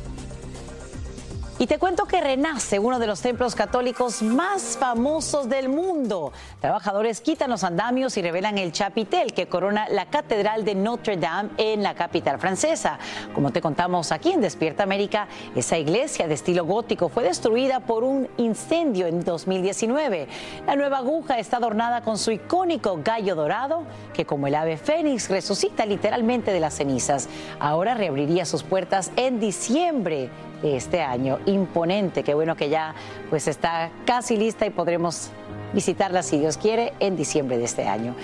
Y 1.60 1.66
te 1.66 1.80
cuento 1.80 2.06
que 2.06 2.22
renace 2.22 2.78
uno 2.78 3.00
de 3.00 3.08
los 3.08 3.20
templos 3.20 3.56
católicos 3.56 4.22
más 4.22 4.78
famosos 4.80 5.50
del 5.50 5.70
mundo. 5.70 6.32
Trabajadores 6.62 7.20
quitan 7.20 7.50
los 7.50 7.64
andamios 7.64 8.16
y 8.16 8.22
revelan 8.22 8.60
el 8.60 8.72
chapitel 8.72 9.34
que 9.34 9.48
corona 9.48 9.90
la 9.90 10.06
Catedral 10.06 10.64
de 10.64 10.76
Notre 10.76 11.18
Dame 11.18 11.50
en 11.58 11.82
la 11.82 11.96
capital 11.96 12.38
francesa. 12.38 13.00
Como 13.34 13.50
te 13.50 13.60
contamos 13.60 14.12
aquí 14.12 14.34
en 14.34 14.42
Despierta 14.42 14.84
América, 14.84 15.30
esa 15.56 15.80
iglesia 15.80 16.28
de 16.28 16.36
estilo 16.36 16.64
gótico 16.64 17.10
fue 17.10 17.24
destruida 17.24 17.80
por 17.80 18.04
un 18.04 18.28
incendio 18.38 19.08
en 19.08 19.24
2019. 19.24 20.28
La 20.68 20.76
nueva 20.76 21.00
aguja 21.00 21.40
está 21.40 21.58
adornada 21.58 22.02
con 22.02 22.20
su 22.20 22.30
icónico 22.30 23.00
gallo 23.04 23.34
dorado, 23.34 23.82
que 24.14 24.26
como 24.26 24.46
el 24.46 24.54
ave 24.54 24.78
fénix 24.78 25.28
resucita 25.28 25.88
literalmente 25.88 26.52
de 26.52 26.60
las 26.60 26.76
cenizas. 26.76 27.28
Ahora 27.60 27.96
reabriría 27.96 28.46
sus 28.46 28.62
puertas 28.62 29.12
en 29.16 29.40
diciembre 29.40 30.30
de 30.62 30.76
este 30.76 31.02
año. 31.02 31.40
Imponente, 31.46 32.24
qué 32.24 32.34
bueno 32.34 32.56
que 32.56 32.70
ya 32.70 32.96
pues 33.30 33.48
está 33.48 33.92
casi 34.06 34.38
lista 34.38 34.66
y 34.66 34.70
podremos 34.70 35.30
visitarla 35.74 36.24
si 36.24 36.40
Dios 36.40 36.58
quiere 36.58 36.94
en 37.00 37.16
diciembre 37.16 37.58
de 37.58 37.66
este 37.66 37.88
año. 37.88 38.16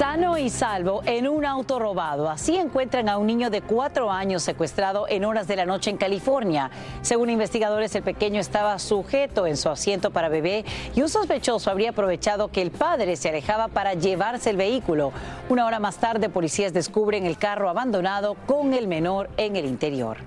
Sano 0.00 0.38
y 0.38 0.50
salvo 0.50 1.02
en 1.04 1.28
un 1.28 1.44
auto 1.44 1.78
robado. 1.78 2.30
Así 2.30 2.56
encuentran 2.56 3.08
a 3.08 3.18
un 3.18 3.26
niño 3.26 3.50
de 3.50 3.60
cuatro 3.60 4.10
años 4.10 4.42
secuestrado 4.42 5.06
en 5.08 5.24
horas 5.24 5.48
de 5.48 5.56
la 5.56 5.66
noche 5.66 5.90
en 5.90 5.96
California. 5.96 6.70
Según 7.02 7.28
investigadores, 7.28 7.94
el 7.96 8.02
pequeño 8.02 8.40
estaba 8.40 8.78
sujeto 8.78 9.46
en 9.46 9.56
su 9.56 9.68
asiento 9.68 10.10
para 10.10 10.28
bebé 10.28 10.64
y 10.94 11.02
un 11.02 11.08
sospechoso 11.08 11.70
habría 11.70 11.90
aprovechado 11.90 12.48
que 12.48 12.62
el 12.62 12.70
padre 12.70 13.16
se 13.16 13.28
alejaba 13.28 13.68
para 13.68 13.94
llevarse 13.94 14.50
el 14.50 14.56
vehículo. 14.56 15.12
Una 15.48 15.66
hora 15.66 15.80
más 15.80 15.98
tarde, 15.98 16.28
policías 16.28 16.72
descubren 16.72 17.26
el 17.26 17.36
carro 17.36 17.68
abandonado 17.68 18.36
con 18.46 18.72
el 18.72 18.86
menor 18.86 19.28
en 19.36 19.56
el 19.56 19.66
interior. 19.66 20.18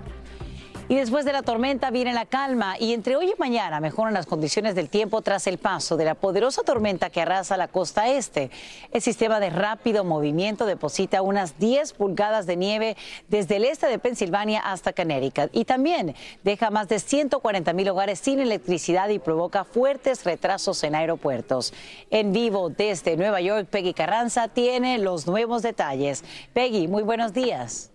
Y 0.89 0.95
después 0.95 1.23
de 1.23 1.31
la 1.31 1.43
tormenta 1.43 1.91
viene 1.91 2.11
la 2.11 2.25
calma 2.25 2.75
y 2.77 2.93
entre 2.93 3.15
hoy 3.15 3.31
y 3.31 3.39
mañana 3.39 3.79
mejoran 3.79 4.13
las 4.13 4.25
condiciones 4.25 4.75
del 4.75 4.89
tiempo 4.89 5.21
tras 5.21 5.47
el 5.47 5.57
paso 5.57 5.95
de 5.95 6.03
la 6.03 6.13
poderosa 6.13 6.63
tormenta 6.63 7.09
que 7.09 7.21
arrasa 7.21 7.55
la 7.55 7.69
costa 7.69 8.09
este. 8.09 8.51
El 8.91 9.01
sistema 9.01 9.39
de 9.39 9.49
rápido 9.49 10.03
movimiento 10.03 10.65
deposita 10.65 11.21
unas 11.21 11.57
10 11.57 11.93
pulgadas 11.93 12.45
de 12.45 12.57
nieve 12.57 12.97
desde 13.29 13.55
el 13.55 13.65
este 13.65 13.87
de 13.87 13.97
Pensilvania 13.97 14.59
hasta 14.59 14.91
Connecticut 14.91 15.49
y 15.53 15.63
también 15.63 16.15
deja 16.43 16.69
más 16.69 16.89
de 16.89 16.99
140 16.99 17.71
mil 17.71 17.89
hogares 17.89 18.19
sin 18.19 18.41
electricidad 18.41 19.07
y 19.07 19.19
provoca 19.19 19.63
fuertes 19.63 20.25
retrasos 20.25 20.83
en 20.83 20.95
aeropuertos. 20.95 21.73
En 22.11 22.33
vivo 22.33 22.69
desde 22.69 23.15
Nueva 23.15 23.39
York, 23.39 23.67
Peggy 23.69 23.93
Carranza 23.93 24.49
tiene 24.49 24.97
los 24.97 25.27
nuevos 25.27 25.61
detalles. 25.61 26.25
Peggy, 26.53 26.89
muy 26.89 27.03
buenos 27.03 27.33
días. 27.33 27.89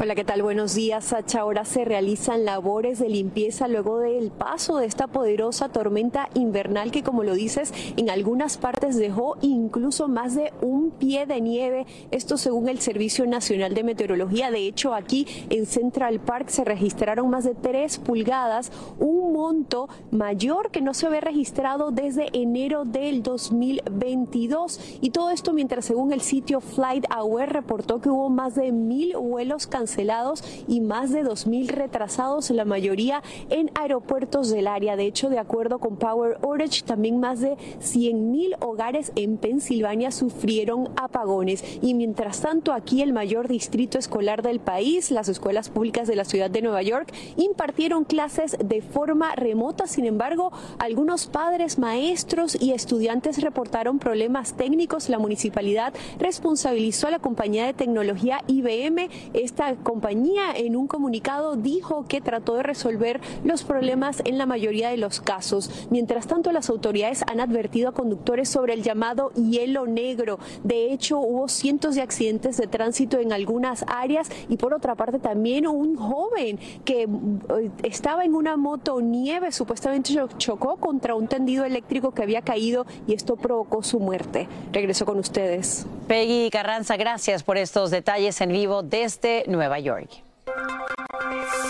Hola, 0.00 0.14
¿qué 0.14 0.22
tal? 0.22 0.42
Buenos 0.42 0.76
días, 0.76 1.06
Sacha. 1.06 1.40
Ahora 1.40 1.64
se 1.64 1.84
realizan 1.84 2.44
labores 2.44 3.00
de 3.00 3.08
limpieza 3.08 3.66
luego 3.66 3.98
del 3.98 4.30
paso 4.30 4.76
de 4.76 4.86
esta 4.86 5.08
poderosa 5.08 5.70
tormenta 5.70 6.28
invernal 6.34 6.92
que, 6.92 7.02
como 7.02 7.24
lo 7.24 7.34
dices, 7.34 7.74
en 7.96 8.08
algunas 8.08 8.58
partes 8.58 8.96
dejó 8.96 9.36
incluso 9.40 10.06
más 10.06 10.36
de 10.36 10.52
un 10.60 10.92
pie 10.92 11.26
de 11.26 11.40
nieve. 11.40 11.84
Esto 12.12 12.36
según 12.36 12.68
el 12.68 12.78
Servicio 12.78 13.26
Nacional 13.26 13.74
de 13.74 13.82
Meteorología. 13.82 14.52
De 14.52 14.68
hecho, 14.68 14.94
aquí 14.94 15.26
en 15.50 15.66
Central 15.66 16.20
Park 16.20 16.48
se 16.50 16.62
registraron 16.62 17.28
más 17.28 17.42
de 17.42 17.56
tres 17.56 17.98
pulgadas, 17.98 18.70
un 19.00 19.32
monto 19.32 19.88
mayor 20.12 20.70
que 20.70 20.80
no 20.80 20.94
se 20.94 21.08
ve 21.08 21.20
registrado 21.20 21.90
desde 21.90 22.28
enero 22.38 22.84
del 22.84 23.24
2022. 23.24 24.98
Y 25.00 25.10
todo 25.10 25.30
esto 25.30 25.52
mientras, 25.52 25.86
según 25.86 26.12
el 26.12 26.20
sitio 26.20 26.60
Flight 26.60 27.04
reportó 27.48 28.00
que 28.00 28.10
hubo 28.10 28.30
más 28.30 28.54
de 28.54 28.70
mil 28.70 29.16
vuelos 29.16 29.66
cancelados 29.66 29.87
cancelados 29.88 30.44
y 30.68 30.80
más 30.82 31.10
de 31.12 31.24
2.000 31.24 31.68
retrasados, 31.68 32.50
la 32.50 32.66
mayoría 32.66 33.22
en 33.48 33.70
aeropuertos 33.74 34.50
del 34.50 34.66
área. 34.66 34.96
De 34.96 35.06
hecho, 35.06 35.30
de 35.30 35.38
acuerdo 35.38 35.78
con 35.78 35.96
Power 35.96 36.36
Orange, 36.42 36.82
también 36.82 37.18
más 37.20 37.40
de 37.40 37.56
100.000 37.80 38.56
hogares 38.60 39.12
en 39.16 39.38
Pensilvania 39.38 40.10
sufrieron 40.10 40.90
apagones. 40.96 41.64
Y 41.80 41.94
mientras 41.94 42.42
tanto, 42.42 42.74
aquí 42.74 43.00
el 43.00 43.14
mayor 43.14 43.48
distrito 43.48 43.98
escolar 43.98 44.42
del 44.42 44.60
país, 44.60 45.10
las 45.10 45.28
escuelas 45.28 45.70
públicas 45.70 46.06
de 46.06 46.16
la 46.16 46.26
ciudad 46.26 46.50
de 46.50 46.60
Nueva 46.60 46.82
York, 46.82 47.10
impartieron 47.36 48.04
clases 48.04 48.58
de 48.62 48.82
forma 48.82 49.34
remota. 49.36 49.86
Sin 49.86 50.04
embargo, 50.04 50.52
algunos 50.78 51.26
padres, 51.28 51.78
maestros 51.78 52.60
y 52.60 52.72
estudiantes 52.72 53.40
reportaron 53.40 53.98
problemas 53.98 54.54
técnicos. 54.54 55.08
La 55.08 55.18
municipalidad 55.18 55.94
responsabilizó 56.18 57.06
a 57.06 57.12
la 57.12 57.18
compañía 57.20 57.64
de 57.64 57.72
tecnología 57.72 58.42
IBM. 58.48 59.08
Esta 59.32 59.77
compañía 59.82 60.52
en 60.54 60.76
un 60.76 60.86
comunicado 60.86 61.56
dijo 61.56 62.06
que 62.06 62.20
trató 62.20 62.54
de 62.54 62.62
resolver 62.62 63.20
los 63.44 63.64
problemas 63.64 64.22
en 64.24 64.38
la 64.38 64.46
mayoría 64.46 64.90
de 64.90 64.96
los 64.96 65.20
casos. 65.20 65.88
Mientras 65.90 66.26
tanto, 66.26 66.52
las 66.52 66.70
autoridades 66.70 67.22
han 67.26 67.40
advertido 67.40 67.88
a 67.88 67.92
conductores 67.92 68.48
sobre 68.48 68.74
el 68.74 68.82
llamado 68.82 69.30
hielo 69.30 69.86
negro. 69.86 70.38
De 70.64 70.92
hecho, 70.92 71.18
hubo 71.18 71.48
cientos 71.48 71.94
de 71.94 72.02
accidentes 72.02 72.56
de 72.56 72.66
tránsito 72.66 73.18
en 73.18 73.32
algunas 73.32 73.84
áreas 73.88 74.30
y 74.48 74.56
por 74.56 74.74
otra 74.74 74.94
parte 74.94 75.18
también 75.18 75.66
un 75.66 75.96
joven 75.96 76.58
que 76.84 77.02
eh, 77.02 77.70
estaba 77.82 78.24
en 78.24 78.34
una 78.34 78.56
moto 78.56 79.00
nieve 79.00 79.52
supuestamente 79.52 80.18
chocó 80.38 80.76
contra 80.76 81.14
un 81.14 81.28
tendido 81.28 81.64
eléctrico 81.64 82.12
que 82.12 82.22
había 82.22 82.42
caído 82.42 82.86
y 83.06 83.14
esto 83.14 83.36
provocó 83.36 83.82
su 83.82 84.00
muerte. 84.00 84.48
Regreso 84.72 85.04
con 85.06 85.18
ustedes. 85.18 85.86
Peggy 86.08 86.48
Carranza, 86.48 86.96
gracias 86.96 87.42
por 87.42 87.58
estos 87.58 87.90
detalles 87.90 88.40
en 88.40 88.50
vivo 88.50 88.82
desde 88.82 89.44
Nueva 89.46 89.78
York. 89.78 90.08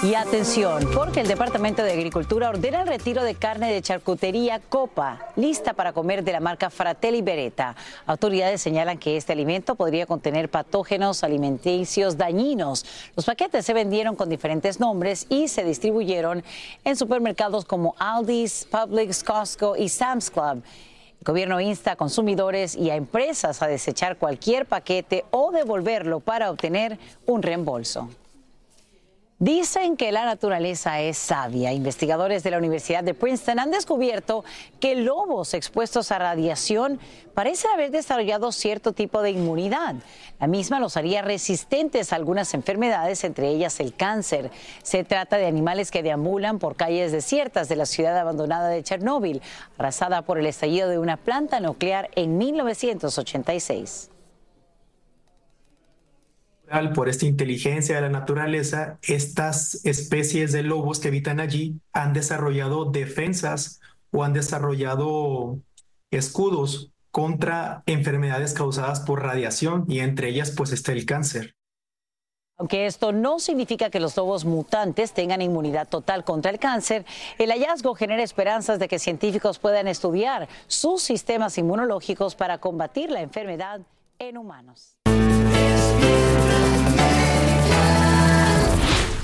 Y 0.04 0.14
atención, 0.14 0.88
porque 0.94 1.22
el 1.22 1.26
Departamento 1.26 1.82
de 1.82 1.90
Agricultura 1.90 2.48
ordena 2.48 2.82
el 2.82 2.86
retiro 2.86 3.24
de 3.24 3.34
carne 3.34 3.72
de 3.72 3.82
charcutería 3.82 4.60
Copa, 4.60 5.18
lista 5.34 5.72
para 5.72 5.92
comer 5.92 6.22
de 6.22 6.30
la 6.30 6.38
marca 6.38 6.70
Fratelli 6.70 7.20
Beretta. 7.20 7.74
Autoridades 8.06 8.62
señalan 8.62 8.98
que 8.98 9.16
este 9.16 9.32
alimento 9.32 9.74
podría 9.74 10.06
contener 10.06 10.48
patógenos 10.48 11.24
alimenticios 11.24 12.16
dañinos. 12.16 12.86
Los 13.16 13.26
paquetes 13.26 13.66
se 13.66 13.74
vendieron 13.74 14.14
con 14.14 14.28
diferentes 14.28 14.78
nombres 14.78 15.26
y 15.28 15.48
se 15.48 15.64
distribuyeron 15.64 16.44
en 16.84 16.94
supermercados 16.94 17.64
como 17.64 17.96
Aldi's, 17.98 18.68
Publix, 18.70 19.24
Costco 19.24 19.74
y 19.76 19.88
Sam's 19.88 20.30
Club. 20.30 20.62
El 21.20 21.24
gobierno 21.24 21.60
insta 21.60 21.92
a 21.92 21.96
consumidores 21.96 22.76
y 22.76 22.90
a 22.90 22.96
empresas 22.96 23.60
a 23.62 23.66
desechar 23.66 24.16
cualquier 24.18 24.66
paquete 24.66 25.24
o 25.30 25.50
devolverlo 25.50 26.20
para 26.20 26.50
obtener 26.50 26.98
un 27.26 27.42
reembolso. 27.42 28.08
Dicen 29.40 29.96
que 29.96 30.10
la 30.10 30.24
naturaleza 30.24 31.00
es 31.00 31.16
sabia. 31.16 31.72
Investigadores 31.72 32.42
de 32.42 32.50
la 32.50 32.58
Universidad 32.58 33.04
de 33.04 33.14
Princeton 33.14 33.60
han 33.60 33.70
descubierto 33.70 34.44
que 34.80 34.96
lobos 34.96 35.54
expuestos 35.54 36.10
a 36.10 36.18
radiación 36.18 36.98
parecen 37.34 37.70
haber 37.70 37.92
desarrollado 37.92 38.50
cierto 38.50 38.94
tipo 38.94 39.22
de 39.22 39.30
inmunidad. 39.30 39.94
La 40.40 40.48
misma 40.48 40.80
los 40.80 40.96
haría 40.96 41.22
resistentes 41.22 42.12
a 42.12 42.16
algunas 42.16 42.52
enfermedades, 42.52 43.22
entre 43.22 43.48
ellas 43.50 43.78
el 43.78 43.94
cáncer. 43.94 44.50
Se 44.82 45.04
trata 45.04 45.36
de 45.36 45.46
animales 45.46 45.92
que 45.92 46.02
deambulan 46.02 46.58
por 46.58 46.74
calles 46.74 47.12
desiertas 47.12 47.68
de 47.68 47.76
la 47.76 47.86
ciudad 47.86 48.18
abandonada 48.18 48.68
de 48.68 48.82
Chernóbil, 48.82 49.40
arrasada 49.78 50.22
por 50.22 50.38
el 50.40 50.46
estallido 50.46 50.88
de 50.88 50.98
una 50.98 51.16
planta 51.16 51.60
nuclear 51.60 52.10
en 52.16 52.38
1986 52.38 54.10
por 56.94 57.08
esta 57.08 57.26
inteligencia 57.26 57.96
de 57.96 58.02
la 58.02 58.08
naturaleza, 58.08 58.98
estas 59.02 59.84
especies 59.84 60.52
de 60.52 60.62
lobos 60.62 61.00
que 61.00 61.08
habitan 61.08 61.40
allí 61.40 61.80
han 61.92 62.12
desarrollado 62.12 62.86
defensas 62.86 63.80
o 64.10 64.24
han 64.24 64.32
desarrollado 64.32 65.58
escudos 66.10 66.92
contra 67.10 67.82
enfermedades 67.86 68.54
causadas 68.54 69.00
por 69.00 69.22
radiación 69.22 69.84
y 69.88 70.00
entre 70.00 70.28
ellas 70.28 70.50
pues 70.50 70.72
está 70.72 70.92
el 70.92 71.06
cáncer. 71.06 71.54
Aunque 72.60 72.86
esto 72.86 73.12
no 73.12 73.38
significa 73.38 73.88
que 73.88 74.00
los 74.00 74.16
lobos 74.16 74.44
mutantes 74.44 75.12
tengan 75.12 75.40
inmunidad 75.40 75.88
total 75.88 76.24
contra 76.24 76.50
el 76.50 76.58
cáncer, 76.58 77.06
el 77.38 77.50
hallazgo 77.50 77.94
genera 77.94 78.22
esperanzas 78.22 78.80
de 78.80 78.88
que 78.88 78.98
científicos 78.98 79.60
puedan 79.60 79.86
estudiar 79.86 80.48
sus 80.66 81.02
sistemas 81.02 81.56
inmunológicos 81.56 82.34
para 82.34 82.58
combatir 82.58 83.12
la 83.12 83.20
enfermedad 83.20 83.80
en 84.18 84.38
humanos. 84.38 84.98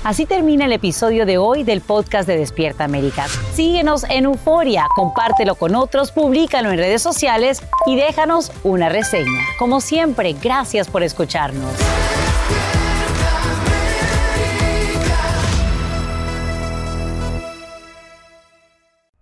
Así 0.05 0.27
termina 0.27 0.65
el 0.65 0.71
episodio 0.71 1.25
de 1.25 1.39
hoy 1.39 1.63
del 1.63 1.81
podcast 1.81 2.27
de 2.27 2.37
Despierta 2.37 2.83
América. 2.83 3.25
Síguenos 3.55 4.03
en 4.07 4.25
Euforia, 4.25 4.85
compártelo 4.95 5.55
con 5.55 5.73
otros, 5.73 6.11
públicalo 6.11 6.69
en 6.69 6.77
redes 6.77 7.01
sociales 7.01 7.63
y 7.87 7.95
déjanos 7.95 8.51
una 8.63 8.87
reseña. 8.87 9.41
Como 9.57 9.81
siempre, 9.81 10.33
gracias 10.33 10.89
por 10.89 11.01
escucharnos. 11.01 11.71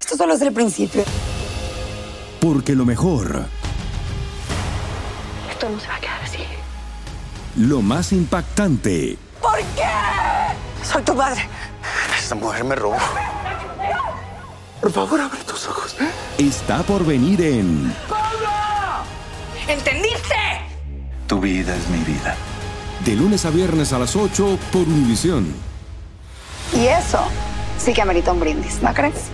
Esto 0.02 0.18
solo 0.18 0.34
es 0.34 0.42
el 0.42 0.52
principio. 0.52 1.06
Porque 2.42 2.76
lo 2.76 2.84
mejor. 2.84 3.46
Esto 5.50 5.70
no 5.70 5.80
se 5.80 5.88
va 5.88 5.96
a 5.96 6.00
quedar. 6.02 6.13
Lo 7.56 7.82
más 7.82 8.12
impactante. 8.12 9.18
¿Por 9.42 9.58
qué? 9.76 9.84
soy 10.84 11.04
tu 11.04 11.14
madre. 11.14 11.48
Esta 12.18 12.36
mujer 12.36 12.64
me 12.64 12.76
robó. 12.76 12.98
Por 14.82 14.92
favor, 14.92 15.22
abre 15.22 15.40
tus 15.46 15.68
ojos. 15.68 15.96
Está 16.38 16.84
por 16.84 17.06
venir 17.06 17.42
en 17.42 17.94
¿Entendiste? 19.68 20.36
Tu 21.28 21.40
vida 21.40 21.76
es 21.76 21.88
mi 21.90 22.00
vida. 22.00 22.36
De 23.06 23.16
lunes 23.16 23.46
a 23.46 23.50
viernes 23.50 23.94
a 23.94 24.00
las 24.00 24.16
8 24.16 24.58
por 24.72 24.82
Univisión. 24.82 25.54
Y 26.74 26.88
eso 26.88 27.20
sí 27.78 27.94
que 27.94 28.02
amerita 28.02 28.32
un 28.32 28.40
brindis, 28.40 28.82
¿no 28.82 28.94
crees? 28.94 29.30